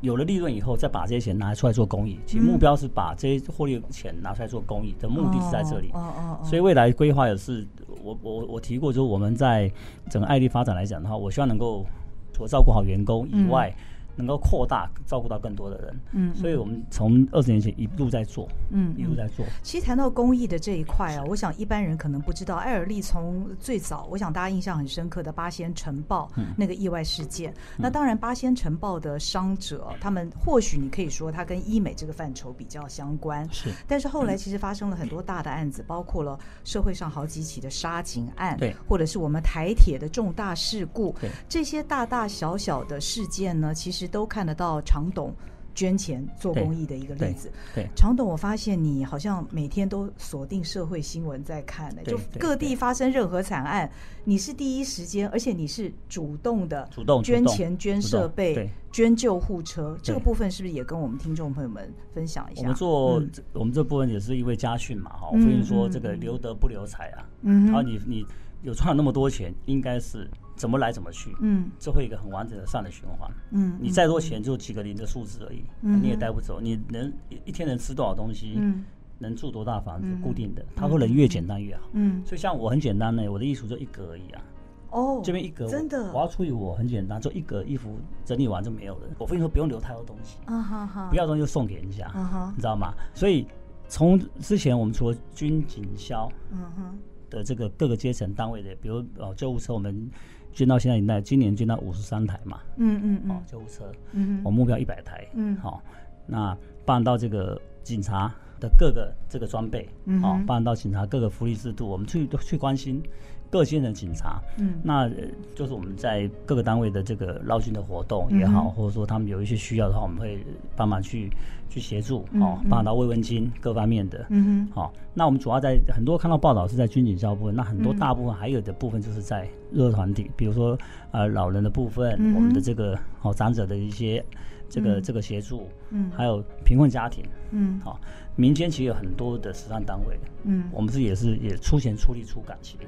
[0.00, 2.18] 有了利润以后，再把这些钱拿出来做公益。
[2.24, 5.90] 其实目标是把这些获利的钱拿出来做公益的目的是在这里。
[5.92, 6.44] 哦哦哦。
[6.44, 7.66] 所以未来规划也是，
[8.02, 9.70] 我我我提过，就是我们在
[10.08, 11.84] 整个爱丽发展来讲的话，我希望能够
[12.32, 13.74] 除了照顾好员工以外。
[14.18, 19.46] 能够扩大照顾到更多的人，嗯，所以我们从二十年前一路在做，嗯，一路在做。
[19.62, 27.54] 其实谈到公益的这一块啊，我想一般人可能不知道，艾尔利从最早，我想大家印象很深刻的八仙尘爆那个意外事件。
[27.76, 33.70] 那当然，八仙城爆的伤者，他们或许你可以说他跟医美这个范畴比较相关，是。
[33.86, 44.07] 但是后来其实发生了很多大的案子，包括了社会上好几起的杀警案，对，或者是我们台铁的重大事故，对，这些大大小小的事件呢，其实。
[44.08, 45.32] 都看得到常董
[45.74, 47.52] 捐钱做公益的一个例子。
[47.72, 53.88] 对，对常董，我发现你好像每天都锁定社会新闻在看呢，就各地发生任何惨案，
[54.24, 62.62] 你是第一时间，而且你是主动的，主动捐钱、捐设备、捐救护车，这个部分是不是也跟我们听众朋友们分享一下？
[62.62, 68.26] 我们做、嗯、我们这部分也是因为家训嘛，哈，我跟你说这个留德不留财啊，嗯，然后你你
[68.62, 70.28] 有赚了那么多钱，应该是。
[70.58, 77.10] 怎么来怎么去，嗯，这会一个很完整的善的循环，嗯，你再多钱就几个零的数字而已，嗯，你也带不走，你能
[77.44, 78.84] 一天能吃多少东西，嗯，
[79.18, 84.42] 能住多大房子，固定的，它会能越简单越好，嗯，所以像我很简单呢，我的衣橱就一格而已啊，
[84.90, 92.92] 哦，这边一格，真的，我要处理我很简单，就一格衣服整理完就没有了，我跟你说不用留太多东西，啊哈哈，不要东西就送给人家，啊哈，你知道吗？
[93.14, 93.46] 所以
[93.88, 96.98] 从之前我们除了军警消，嗯哼，
[97.30, 100.10] 的这个各个阶层单位的，比如哦救护车我们。
[100.54, 105.80] 捐到现在，那今年捐到五十三台嘛，嗯嗯嗯，哦，救护车，嗯，我目标一百台，嗯，好，
[106.26, 113.00] 那办到这个警察的各个这个装备，嗯，好，办到警察各个福利制度，我们去去关心
[113.50, 115.10] 各阶层警察，嗯，那
[115.54, 120.38] 就是我们在各个单位的这个捞军的活动也好，或者说他们有一些需要的话，我们会
[120.76, 121.30] 帮忙去
[121.68, 129.48] 去协助，哦，帮到慰问金各方面的，嗯哼，好，那我们主要在很多看到报道是在军警消部分，那很多大部分还有的部分就是在。
[129.70, 130.78] 弱团体，比如说
[131.10, 134.24] 呃老人的部分，嗯、我们的这个好、哦、长者的一些
[134.66, 137.96] 这个、嗯、这个协助，嗯，还有贫困家庭，嗯，好、哦，
[138.34, 142.80] 民间其实有很多的慈善单位，嗯，我们是也是也出钱出力出感情，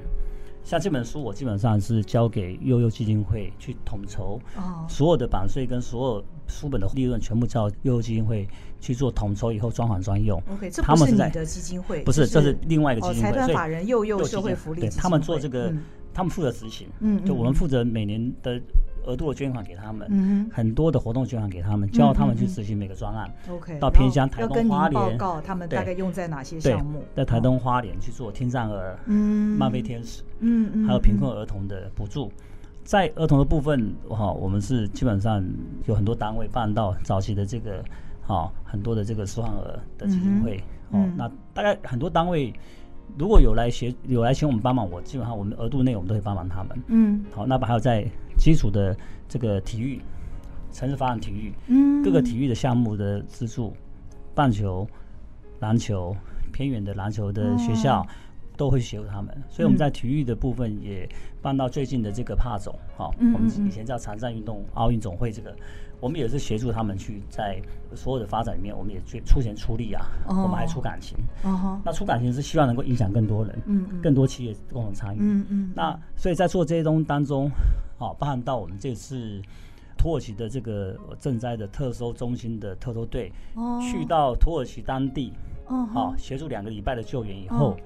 [0.63, 8.47] 像这本书我基本上是交给悠悠基金会去统筹，哦，所有的版税跟所有书本的利润全部交悠悠基金会
[8.79, 15.69] 去做统筹以后专款专用，OK，这不是你的基金会，不是，这是另外一个基金会，财团法人悠悠社会福利他们做这个。
[15.69, 18.61] 嗯他们负责执行，嗯，就我们负责每年的
[19.05, 32.31] 额度的捐款给他们，嗯，很多的活动捐款给他们，教他们去执行每个专案，OK，到偏乡台东花莲报告他们大概用在哪些项目，在台东花莲去做听障儿，嗯，漫飞天使，嗯嗯，还有贫困儿童的补助，
[32.83, 35.43] 在儿童的部分，哈，我们是基本上
[35.85, 37.83] 有很多单位办到早期的这个，
[38.25, 42.53] 哈，很多的这个失患儿的基金会，哦，那大概很多单位。
[43.17, 46.79] 如果有来协有来请我们帮忙，我基本上我们额度内我们都会帮忙他们。
[46.87, 48.09] 嗯，好，那还有在
[48.41, 48.97] 基础的
[49.29, 50.01] 这个体育、
[50.71, 53.71] 城市发展体育，嗯，各个体育的项目的资助，
[54.33, 54.87] 棒球、
[55.59, 56.15] 篮球、
[56.51, 58.01] 偏远的篮球的学校。
[58.01, 58.07] 哦。
[58.57, 61.09] 都会协助他们，所以我们在体育的部分也
[61.41, 65.55] 办到最近的这个帕总，哈、嗯，我们以前叫残障运动奥运总会，这个
[65.99, 67.59] 我们也是协助他们去在
[67.95, 77.49] 所有的发展里面，我们也出钱出力啊，哦、我们还出感情，哦，那出感情是希望能够影响更多人，嗯，更多企业共同参与，嗯嗯，那所以在做这些东西当中，
[78.01, 79.39] 好，包含到我们这次
[79.95, 85.31] 土耳其的这个赈灾的特搜中心的特搜队，哦，去到土耳其当地，
[85.67, 87.73] 哦，好，协助两个礼拜的救援以后。
[87.73, 87.77] 哦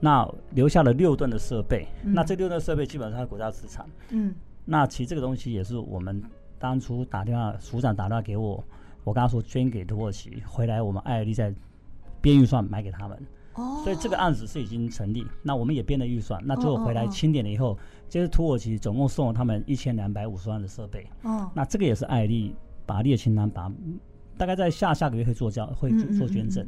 [0.00, 3.86] 那留下了六吨的设备，嗯、那这六吨设备基本上是国家资产。
[4.10, 4.34] 嗯，
[4.66, 6.22] 那其实这个东西也是我们
[6.58, 8.62] 当初打电话，署长打电话给我，
[9.02, 11.54] 我跟他说捐给土耳其，回来我们艾尔利在
[12.20, 13.16] 编预算买给他们。
[13.54, 17.78] 哦，所以这个案子是已经成立，那我们也编了预算，那最后回来清点了以后，
[18.14, 21.04] 就是土耳其总共送了他们一千两百五十万的设备。
[21.22, 22.54] 哦，那这个也是爱立
[22.86, 23.68] 把列清单，把
[24.38, 26.64] 大概在下下个月会做交会做捐赠，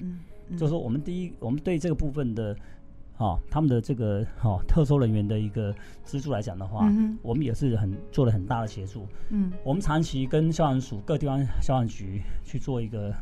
[0.57, 2.57] 就是说我们第一，我们对这个部分的。
[3.19, 9.07] 哦，他们的这个哦特搜人员的一个资助来讲的话，嗯、我们也是很做了很大的协助。
[9.31, 13.15] 嗯，我们长期跟消防署各地方消防局去做一个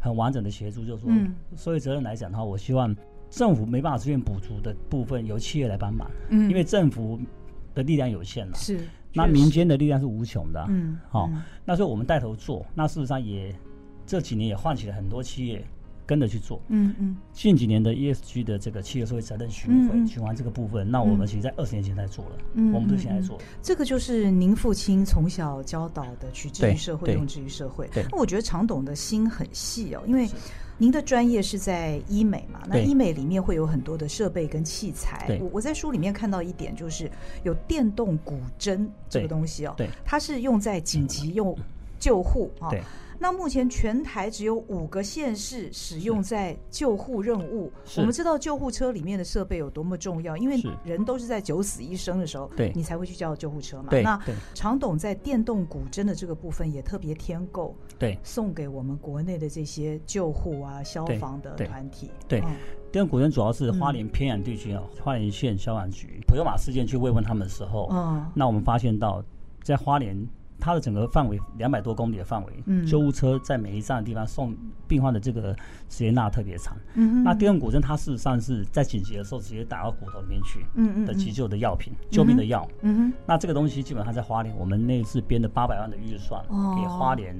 [0.00, 1.12] 很完整的协助，就是说，
[1.54, 2.96] 社会责任来讲的话，我希望
[3.28, 6.10] 政府没办法资源补足的部分，由企业来帮忙。
[6.30, 7.20] 嗯，因为政府
[7.74, 8.80] 的力量有限了，是，
[9.12, 10.64] 那民间的力量是无穷的。
[10.68, 11.30] 嗯，好、哦，
[11.64, 13.54] 那所以我们带头做，那事实上也
[14.06, 15.64] 这几年也唤起了很多企业。
[16.04, 23.40] 跟着去做，嗯嗯，近几年的 ESG 的这个企业社会责任巡回循环这个部分，那我们其实在二十年前在做了，嗯，我们不是现在做。
[23.62, 27.88] 这个就是您父亲从小教导的，取之于社会，用之于社会。
[27.94, 30.28] 对，那我觉得常董的心很细哦，因为
[30.78, 35.38] 您的专业是在医美嘛，那医美里面会有很多的设备跟器材。
[35.40, 37.10] 我我在书里面看到一点，就是
[37.44, 41.56] 有电动骨针这个东西哦，对，它是用在紧急用
[41.98, 42.70] 救护啊。
[42.70, 42.82] 对。
[43.22, 47.70] 那目前全台只有五个县市使用在救护任务。
[47.96, 53.90] 我们知道救护车里面的设备有多么重要，因为人都是在九死一生的时候，对，你才会去叫救护车嘛。
[54.02, 54.20] 那
[54.54, 62.10] 常董在电动骨针的这个部分也特别添购，对，送给我们国内的这些救护啊、消防的团体。
[62.26, 62.40] 对，
[62.90, 69.24] 电动骨针主要是花莲偏远地区啊，花莲县消防局普悠玛事件去慰问他们的时候，嗯，那我们发现到
[69.62, 70.28] 在花莲。
[70.62, 75.52] 它的整个范围两百多公里的范围，嗯，救护车在每一站的地方送病患的这个
[75.88, 76.76] 时间那特别长。
[76.94, 82.64] 嗯哼，那电动骨针它事实上是在紧急的时候直接打到骨头里面去，嗯的急救的药品，救命的药。
[82.82, 86.40] 嗯哼，那这个东西基本上在花莲，我们那次编的八百万的预算，
[86.76, 87.36] 给花莲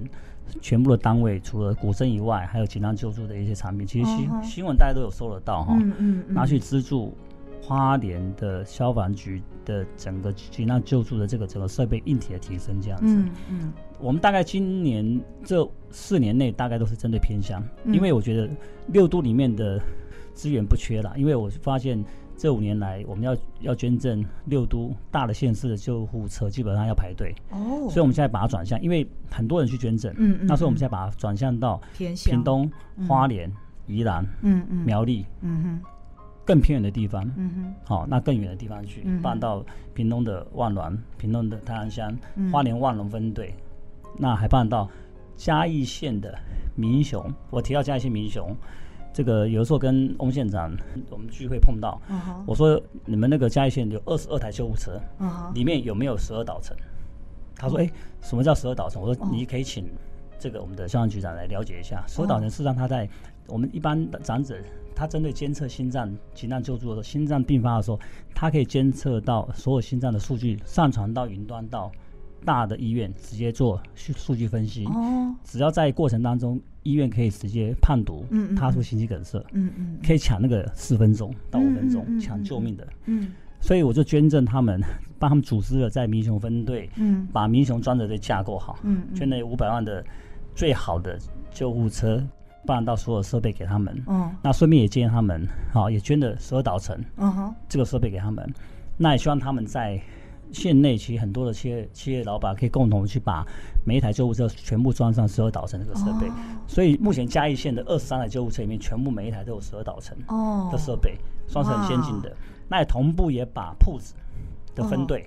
[0.61, 7.17] 全部的单位，除了骨针以外，还有紧张救助的一些产品，其实新新闻大家都有收得到哈，嗯嗯，拿去资助。
[7.65, 13.07] 花莲的消防局的整个急难救助的这个整个设备硬体的提升，这样子。
[13.07, 13.73] 嗯嗯。
[14.01, 18.51] 我们大概今年这四年内大概都是针对偏乡，因为我觉得
[18.89, 19.81] 六都里面的
[20.35, 22.05] 资源不缺了，因为我发现
[22.37, 27.33] 这五年来我们要要捐赠六都大的县市的救护车，基本上要排队。
[27.51, 27.87] 哦。
[27.89, 30.13] 所以我们现在把它转向，因为很多人去捐赠。
[30.17, 30.47] 嗯嗯。
[30.49, 31.81] 那所以我们现在把它转向到
[32.25, 32.69] 屏东、
[33.07, 33.49] 花莲、
[33.87, 35.25] 宜兰、嗯嗯、苗栗。
[35.43, 35.81] 嗯哼。
[36.45, 42.17] 更偏远的地方，嗯哼，好，那更远的地方去，搬到屏东的万峦、屏东的泰安乡、
[42.53, 43.55] 花莲万隆分队，
[44.19, 44.89] 那还办到
[45.37, 46.37] 嘉义县的
[46.75, 47.25] 民雄。
[47.51, 48.55] 我提到嘉义县民雄，
[49.13, 50.75] 这个有时候跟翁县长
[51.11, 52.01] 我们聚会碰到，
[52.47, 55.01] 我说你们那个嘉义县有二十二台救护车，
[55.55, 56.77] 里面有没有十二岛城？
[57.55, 57.89] 他说，哎，
[58.21, 59.01] 什么叫十二岛城？
[59.01, 59.85] 我说你可以请
[60.39, 62.03] 这个我们的消防局长来了解一下。
[62.09, 63.09] 十二导程事实上他在
[63.49, 64.57] 我们一般的长者。
[64.95, 67.99] 他针对监测心脏急难救助的时候，心脏病发的时候，
[68.35, 71.91] 他可以监测到所有心脏的数据，上传到云端到
[72.45, 74.85] 大的医院，直接做数数据分析。
[74.85, 84.79] 哦，只要在过程当中，医院可以直接判读，嗯，他说心肌梗塞，嗯嗯，可以抢那个四分钟到五分钟抢救命的，嗯，所以我就捐赠他们，
[85.19, 90.05] 帮他们组织了在民雄分队，嗯，把民雄专责队架构好，嗯，捐了五百万的
[90.55, 91.19] 最好的
[91.51, 92.23] 救护车。
[92.65, 98.49] 办到所有设备给他们，嗯，那顺便也建议他们，好，也捐了十二岛城，嗯哼，这个设备给他们，
[98.97, 100.01] 那也希望他们在
[100.53, 103.45] 县内，其实很多的企业企业老板可以共同去把
[103.85, 106.31] 每一台救护车全部装上十二岛城这个设备，
[106.67, 110.69] 所以目前嘉义县的二十三台救护车里面，全部每一台都有十二岛城哦。
[110.71, 111.17] 的设备，
[111.49, 112.31] 算是很先进的。
[112.69, 114.15] 那也同步也把铺子
[114.75, 115.27] 的分队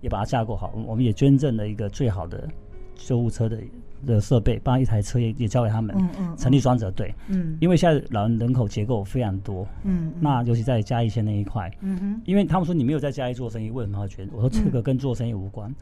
[0.00, 2.48] 也把它架构好，我们也捐赠了一个最好的
[2.96, 3.58] 救护车的。
[4.06, 14.28] 的设备，把一台车也也交给他们，嗯嗯，成立专责队，嗯，因为现在老人人口结构非常多，嗯，那尤其在嘉义县那一块，嗯哼，因为他们说你没有在嘉义做生意，为什么要捐？
[14.32, 15.74] 我说这个跟做生意无关，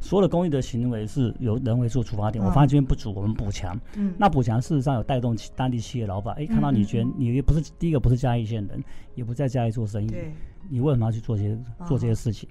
[0.00, 2.44] 所有的公益的行为是由人为做出发点。
[2.44, 8.82] 我发现这边不足，我们补强，嗯，那补强事实上有带动当地企业老板，哎，看到你捐，你也不是第一个，不是嘉义县人，
[9.14, 10.32] 也不在嘉义做生意，对，
[10.68, 12.48] 你为什么要去做这些做这些事情？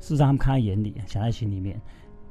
[0.00, 1.80] 事实上他们看在眼里，想在心里面。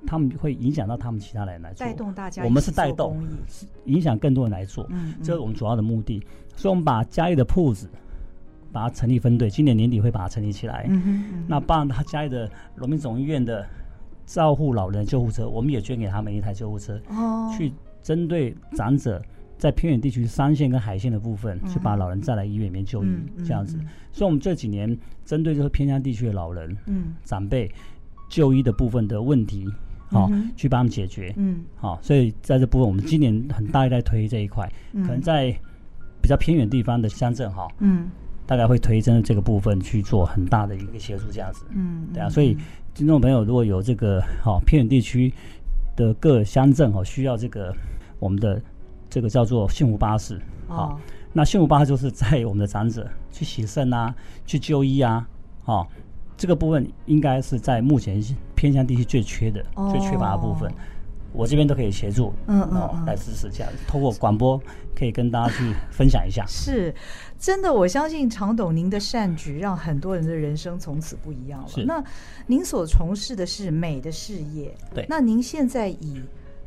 [0.05, 2.43] 他们会影响到他们其他人来做，带动大家。
[2.43, 3.21] 我们是带动，
[3.85, 6.21] 影响更多人来做，嗯，这是我们主要的目的。
[6.55, 7.89] 所以，我们把嘉义的铺子，
[8.71, 10.87] 把它成立分队，今年年底会把它成立起来。
[11.47, 13.65] 那帮他嘉义的农民总医院的
[14.25, 19.21] 照护老人救护车，我们也捐给他们一台救护车，哦，去针对长者
[19.57, 23.07] 在偏远地区三线跟海线的部分，去把老人带来医院里面就医，
[23.45, 23.77] 这样子。
[24.11, 27.71] 所以，我们这几年针对这个偏乡地区的老人，嗯，长辈
[28.29, 29.67] 就医的部分的问题。
[30.13, 31.33] 好，去帮他们解决。
[31.35, 34.71] 嗯，好，所以在这部分，我们今年很大力在推这一块。
[34.93, 35.51] 可能在
[36.21, 38.09] 比较偏远地方的乡镇哈，嗯，
[38.45, 42.55] 大概会推荐这个部分去做很大的一个协助这样子，嗯，对啊，所以
[42.93, 45.33] 听众朋友如果有这个好偏远地区
[45.97, 47.75] 的各乡镇哦，需要这个
[48.19, 48.61] 我们的
[49.09, 50.97] 这个叫做幸福巴士，好，
[51.33, 54.13] 那幸福巴士就是在我们的长者去洗肾啊，
[54.45, 55.27] 去就医啊，
[55.65, 55.85] 哦，
[56.37, 58.21] 这个部分应该是在目前
[58.63, 59.61] 偏向地区最缺的、
[59.91, 60.71] 最缺乏的部分。
[61.33, 63.99] 我这边都可以协助，嗯嗯，嗯，来支持这样通。
[63.99, 64.57] 过广播
[64.95, 66.45] 可以跟大家去分享一下。
[66.47, 66.95] 是，
[67.37, 71.67] 真的，我相信常董您的善举让很多人的人生从此不一样了。
[71.67, 71.83] 是。
[71.83, 72.01] 那
[72.47, 75.05] 您所从事的是美的事业，对。
[75.09, 76.21] 那您现在以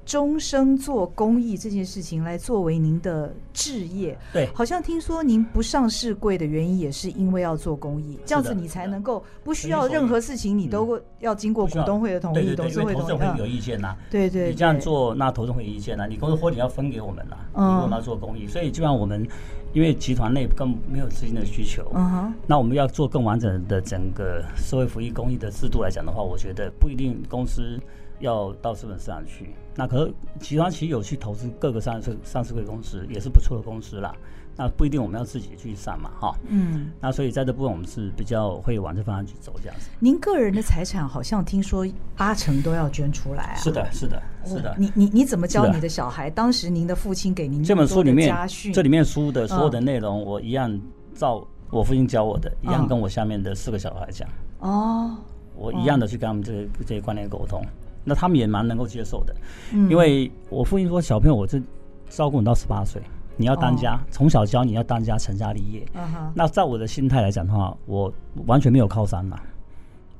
[0.06, 13.04] 终生做公益这件事情来作为您的置业，对，好像听说您不上市贵的原因也是因为要做公益，这样子你才能够不需要任何事情你都要经过股东会的同意，董事会同意。
[13.04, 19.26] 投资会有意见呐，对对，你这样做那投资会有意见呐，你公司获利要分给我们呐，因为我们要做公益，所以基本上我们
[19.72, 27.80] 因为集团内更没有资金的需求，嗯哼，那我们要做更完整的整个社会福利公益的制度来讲的话，我觉得不一定公司。
[28.20, 34.14] 要到资本市场去，那可是集团其实有去投资各个上市上市柜公司，也是不错的公司啦。
[34.58, 36.34] 那不一定我们要自己去上嘛，哈。
[36.48, 36.90] 嗯。
[36.98, 39.90] 那所以在这部分我们是比较会往这方向去走这样子。
[39.98, 41.86] 您个人的财产好像听说
[42.16, 43.56] 八成都要捐出来啊？
[43.56, 44.74] 是的，是的，是的。
[44.78, 46.30] 你你你怎么教你的小孩？
[46.30, 48.34] 当时您的父亲给您这本书里面
[48.72, 50.80] 这里面书的所有的内容，我一样
[51.14, 54.26] 照我父亲教我的，一样跟我下面的四个小孩讲。
[54.60, 55.18] 哦。
[55.54, 57.62] 我一样的去跟他们这些这些观念沟通。
[58.08, 59.34] 那他们也蛮能够接受的，
[59.72, 61.60] 嗯，因为我父亲说，小朋友，我这
[62.08, 63.02] 照顾你到十八岁，
[63.36, 65.84] 你要当家，从小教你要当家，成家立业。
[66.32, 68.12] 那在我的心态来讲的话，我
[68.46, 69.40] 完全没有靠山嘛，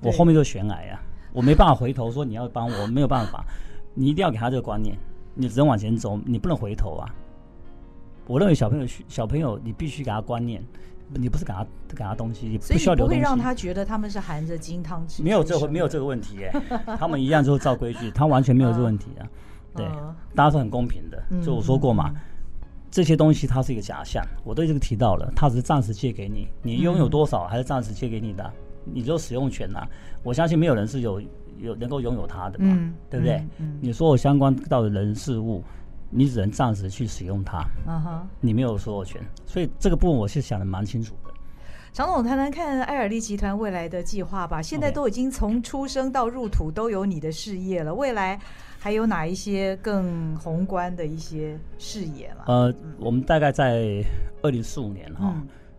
[0.00, 1.00] 我后面就悬崖呀，
[1.32, 3.44] 我没办法回头说你要帮我，没有办法，
[3.94, 4.98] 你一定要给他这个观念，
[5.34, 7.08] 你只能往前走，你不能回头啊。
[8.26, 10.60] 我认为小朋友小朋友，你必须给他观念。
[11.14, 15.22] 你不是给他给他东西，不需要留东西，不会让他觉得他们是含着金汤匙。
[15.22, 16.52] 没有这没有这个问题耶，
[16.98, 19.26] 他们一样就是照规矩，他完全没有这个问题啊。
[19.74, 19.86] 对，
[20.34, 21.22] 大家是很公平的。
[21.44, 22.12] 就我说过嘛，
[22.90, 28.52] 这些东西它是一个假象，我对这个提到了，它只是暂时借给你，你拥有多少还是暂时借给你的，
[28.84, 29.86] 你就使用权呐。
[30.22, 31.22] 我相信没有人是有
[31.58, 33.44] 有能够拥有它的嘛，对不对？
[33.80, 35.62] 你说我相关到的人事物。
[36.10, 41.30] 你只能暂时去使用它，嗯哼，你没有所有权，所以这个部分我是想的蛮清楚的。
[41.92, 44.60] 常总谈谈看艾尔利集团未来的计划吧。
[44.60, 48.38] 现在都已经从出生到入土都有你的事业了，未来
[48.78, 52.44] 还有哪一些更宏观的一些视野了？
[52.48, 54.04] 呃，我们大概在
[54.42, 55.34] 二零四五年哈，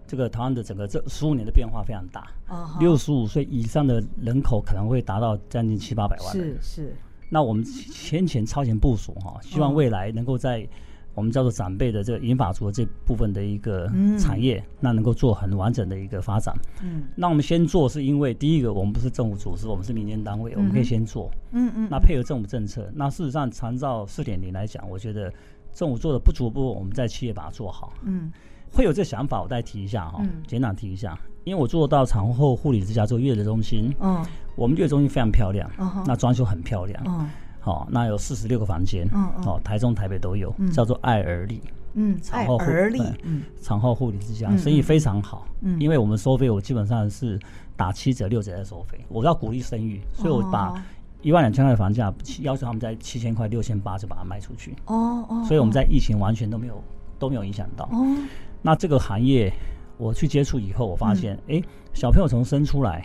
[0.07, 2.32] 这个台湾的整个这十五年的变化非常大，
[2.80, 6.95] 六十五岁以上的人口可能会达到将近七八百万，是是。
[7.30, 10.67] 那我们先前超前部署哈，希望未来能够在
[11.13, 16.55] 我们叫做长辈的这个银发族的这部分的一个产业，那能够做很完整的一个发展。
[16.84, 21.32] 嗯，那我们先做是因为第一个，我们不是政府组织，我们是民间单位，我们可以先做。
[21.51, 21.88] 嗯嗯。
[21.89, 25.34] 那配合政府政策，那事实上长照四点零来讲，我觉得
[25.73, 27.93] 政府做的不足部分，我们在企业把它做好。
[28.03, 28.32] 嗯。
[28.69, 31.17] 会有这想法，我再提一下哈，简短提一下。
[31.45, 34.23] 因为我做到产后护理之家做月子中心，嗯，
[34.58, 35.70] 我们月子中心非常漂亮，
[36.05, 37.30] 那装修很漂亮，嗯，
[37.60, 41.62] 好，那有四十六个房间，嗯，哦，台中、台北都有，叫做爱儿力，
[41.93, 47.39] 嗯，产后护理，嗯，产后护理之家，生意非常好，嗯，因为我们收费，我基本上是
[47.76, 50.74] 打七折、六折在收费，我要鼓励生育，所以我把
[51.22, 56.84] 一万两千块的房价要求他们在七千块、六千八就把它卖出去，哦哦，所以我们在疫情完全都没有
[57.20, 58.18] 都没有影响到，哦，
[58.64, 59.53] 那这个行业。
[59.99, 61.60] 我去接触以后，我发现，哎、嗯。
[61.60, 63.03] 欸，小朋友从生出来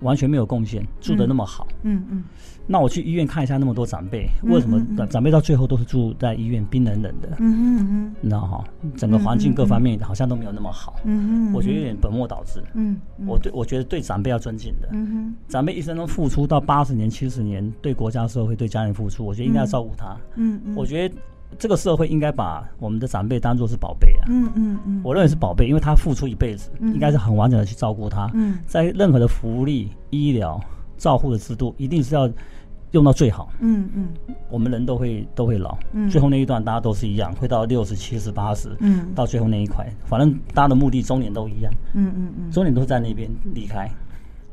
[0.00, 1.66] 完全没有贡献，住的那么好。
[1.82, 2.06] 嗯嗯。
[2.10, 2.24] 嗯
[2.68, 7.28] 那我去医院看一下，那么多长辈，为什么长辈到最后都是住在医院，冰冷冷的？
[7.38, 8.16] 嗯嗯嗯。
[8.20, 8.64] 你知道哈，
[8.96, 10.96] 整个环境各方面好像都没有那么好。
[11.04, 11.52] 嗯嗯。
[11.54, 12.60] 我觉得有点本末倒置。
[12.74, 13.00] 嗯。
[13.24, 14.88] 我对我觉得对长辈要尊敬的。
[14.90, 15.34] 嗯哼。
[15.46, 20.16] 长辈一生中付出到八十年、七十年，对国家、社会、对家人付出，我觉得应该要照顾他。
[20.34, 20.74] 嗯嗯。
[20.74, 21.14] 我觉得。
[21.58, 24.26] 这个社会应该把我们的长辈当做是宝贝啊！
[24.28, 28.30] 嗯嗯嗯，我认为是宝贝，因为他付出一辈子，应该是很完整的去照顾他。
[28.34, 30.60] 嗯，在任何的福利、医疗、
[30.96, 32.30] 照护的制度，一定是要
[32.92, 33.48] 用到最好。
[33.60, 34.08] 嗯嗯，
[34.50, 35.76] 我们人都会都会老，
[36.10, 41.72] 最后那一段大家都是一样，会到六十、七十、八十，嗯，到最后那一块，反正大家的目的终点都一样。
[41.94, 43.90] 嗯嗯嗯，终点都是在那边离开。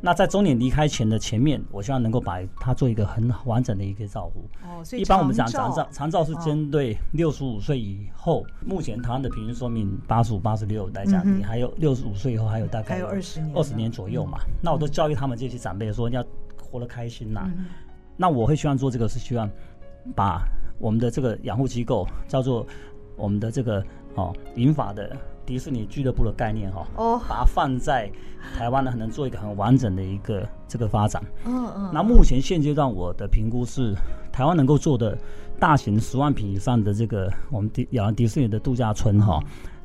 [0.06, 4.42] 那在终点离开前的前面，我希望能够把它做一个很完整的一个照顾。
[4.68, 8.46] 哦，所以一般我们讲长照，长照是针对六十五岁以后。
[8.66, 14.40] 目前台湾的平均寿命八十五、八十六来讲，你还有六十五岁以后还有大概还有二十年，二十年左右嘛。
[14.62, 16.26] 那我都教育他们这些长辈说，你要
[16.62, 17.50] 活得开心呐。
[18.18, 19.50] 那我会希望做这个，是希望
[20.14, 20.46] 把
[20.80, 22.68] 我们的这个养护机构叫做
[23.16, 23.82] 我们的这个
[24.16, 25.16] 哦，银法的
[25.46, 28.12] 迪士尼俱乐部的概念哈，哦，把它放在
[28.58, 31.24] 台湾呢，可能做一个很完整的一个这个发展。
[31.46, 31.92] 嗯嗯。
[31.94, 33.94] 那目前现阶段我的评估是，
[34.32, 35.18] 台湾能够做的
[35.60, 39.42] 大型十万平以上的这个我们迪亚迪士尼的度假村哈，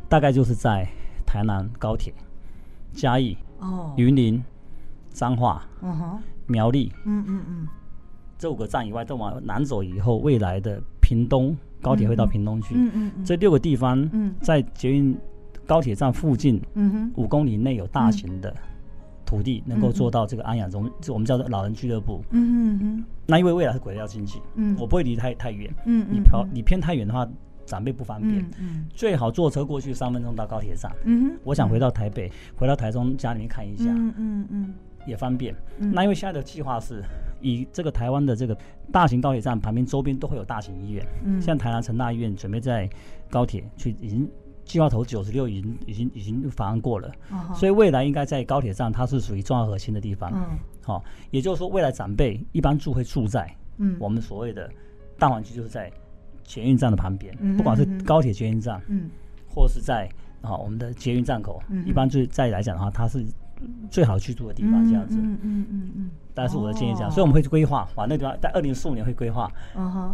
[0.09, 0.89] 大概就是在
[1.27, 2.13] 台南高铁、
[2.93, 4.43] 嘉义、哦、云林、
[5.11, 7.69] 彰化、嗯哼、苗栗，嗯嗯嗯，
[8.39, 11.57] 这五个站以外，再往南走以后，未来的屏东。
[11.81, 14.35] 高铁会到屏东去，嗯嗯嗯、这六个地方，嗯。
[14.41, 15.17] 在捷运
[15.69, 16.59] 高铁站附近，
[17.15, 18.53] 五公里内有大型的
[19.27, 22.25] 土地能够做到这个安养中，就我们叫做老人俱乐部。
[22.31, 27.29] 嗯嗯，那因为未来是轨道经济，嗯，我不会离太太远，嗯，你跑你偏太远的话，
[27.67, 30.91] 长辈不方便，嗯，最好坐车过去三分钟到高铁站。
[31.05, 34.75] 嗯，我想回到台北，回到台中家里面看一下，嗯嗯嗯，
[35.07, 35.55] 也方便。
[35.77, 37.05] 那因为现在的计划是。
[37.41, 38.59] 以这个台湾的这个
[38.91, 42.91] 大型高铁站旁边周边都会有大型医院，嗯，像台南成大医院准备在
[43.31, 44.29] 高铁去，已经
[44.69, 54.71] 计划头九十六已经已经已经法案过了，哦、所以未来应该在高铁站它是属于重要核心的地方，嗯，好、哦，也就是说未来长辈一般住会住在，嗯，我们所谓的
[55.19, 55.91] 大环区就是在
[56.45, 59.11] 捷运站的旁边，嗯、不管是高铁捷运站，嗯，
[59.49, 60.09] 或是在
[60.43, 63.27] 啊、哦、我们的捷运站口，嗯，一般就再来讲的话，它是。
[63.91, 69.51] 最好居住的地方，这样子，嗯嗯嗯嗯，但是我的建议这样，所以我们会规划，把那地方在二零四五年会规划，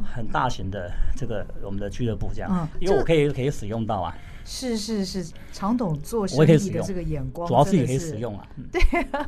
[0.02, 8.80] 很大型的这个我们的俱乐部这样，因为我可以可以使用到啊，是是是，常董做生意的这个眼光，主要是也可以使用啊，对，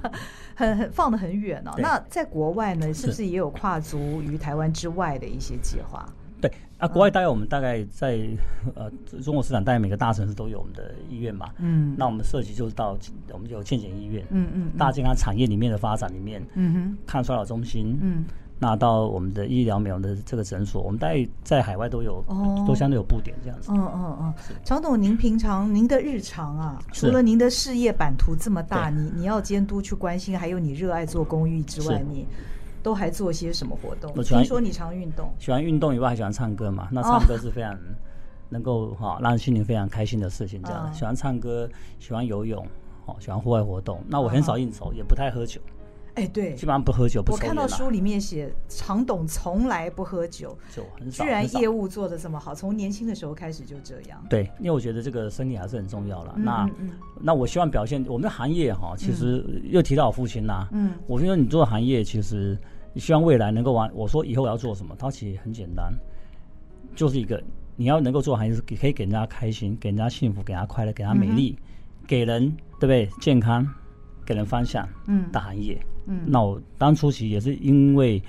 [0.55, 1.73] 很很放得很远哦。
[1.79, 3.07] 那在国外呢，是。
[3.07, 6.07] 不是也有跨足于台湾之外的一些计划？
[6.39, 8.29] 对啊，国外大概我们大概在
[8.75, 8.91] 呃
[9.23, 11.49] 中国市场，大概每个大城市都有我们的医院嘛。
[11.59, 12.99] 嗯，那我们涉及就是到
[13.33, 18.25] 我们有健检医院，嗯嗯，大健康产业里面的发展里面，嗯哼，抗衰老中心，嗯，
[18.59, 23.71] 那到我们的医疗美容的这个诊所，我们大概在海外都有，哦，都相对有布点这样子。
[23.71, 24.35] 嗯嗯嗯，
[24.65, 32.27] 常总，您平常您的日常啊，除了您的事业版图这么大，你你要监督去关心，还有你热爱做公益之外，你。
[32.83, 34.13] 都还做些什么活动？
[34.15, 36.87] 我听说你常运动，喜欢运动以外还喜欢唱歌嘛？
[36.93, 37.77] 那唱歌是非常
[38.49, 40.63] 能够哈让心灵非常开心的事情。
[40.63, 42.65] 这样的，喜欢唱歌，喜欢游泳，
[43.07, 44.01] 哦，喜欢户外活动。
[44.07, 45.61] 那我很少应酬，也不太喝酒。
[46.17, 47.23] 哎，对，基本上不喝酒。
[47.27, 51.23] 我看到书里面写，常董从来不喝酒，酒很少。
[51.23, 54.21] 居然业务做的这么好，从年轻的时候开始就这样。
[54.29, 56.35] 对，因为我觉得这个身体还是很重要了。
[56.37, 56.69] 那
[57.21, 60.69] 那我希望表现我们的行业哈，其实又提到我父亲啦。
[60.73, 62.59] 嗯，我觉得你做的行业其实。
[62.95, 63.91] 你希望未来能够完？
[63.93, 64.97] 我说以后我要做什么？
[64.99, 65.93] 它其实很简单，
[66.95, 67.39] 就是一个
[67.77, 72.51] 你要能够做行业是可以给人家开心，给人家幸福，给人家快乐，给人家美丽，嗯、给人
[72.81, 73.07] 对不对？
[73.21, 73.69] 健康，
[74.25, 75.79] 给人方向，嗯，的行业。
[76.07, 78.23] 嗯，那我当初其实也是因为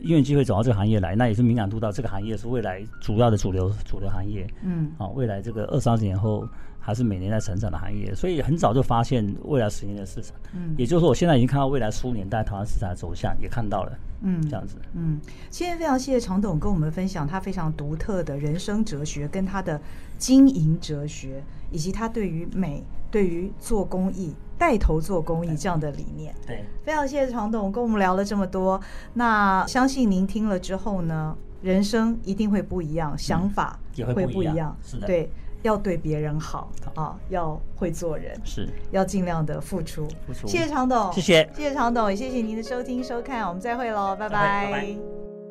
[0.00, 4.46] 因为机会走到这个行业来，那也是敏感度到这个行业是未来主要的主流主流行业。
[4.62, 6.48] 嗯，啊，未来这个二三十年后。
[6.84, 10.34] 还是每年在成长的行业，所以很早就发现未来十年的市场。
[10.52, 13.92] 嗯，也就是说，我现在已经看到未来十五年在台湾市场的走向，也看到了。
[14.22, 14.74] 嗯，这样子。
[14.92, 19.80] 嗯，今天非常谢谢常董跟我们分享他非常独特的人生哲学，跟他的
[20.18, 26.32] 经营哲学，以及他对于美、对于做公益、带头做公益这样的理念。
[26.46, 28.80] 对，非常谢谢常董跟我们聊了这么多。
[29.14, 34.76] 那相信您听了之后呢，人生一定会不一样，想法也会不一样。
[34.78, 35.28] 嗯、是的，对。
[35.62, 40.08] 要对别人好，好啊，要会做人，是要尽量的付出。
[40.26, 45.41] 付出谢谢常董，谢谢，谢谢常董，也谢谢您的收听收看，我们再会喽，拜拜。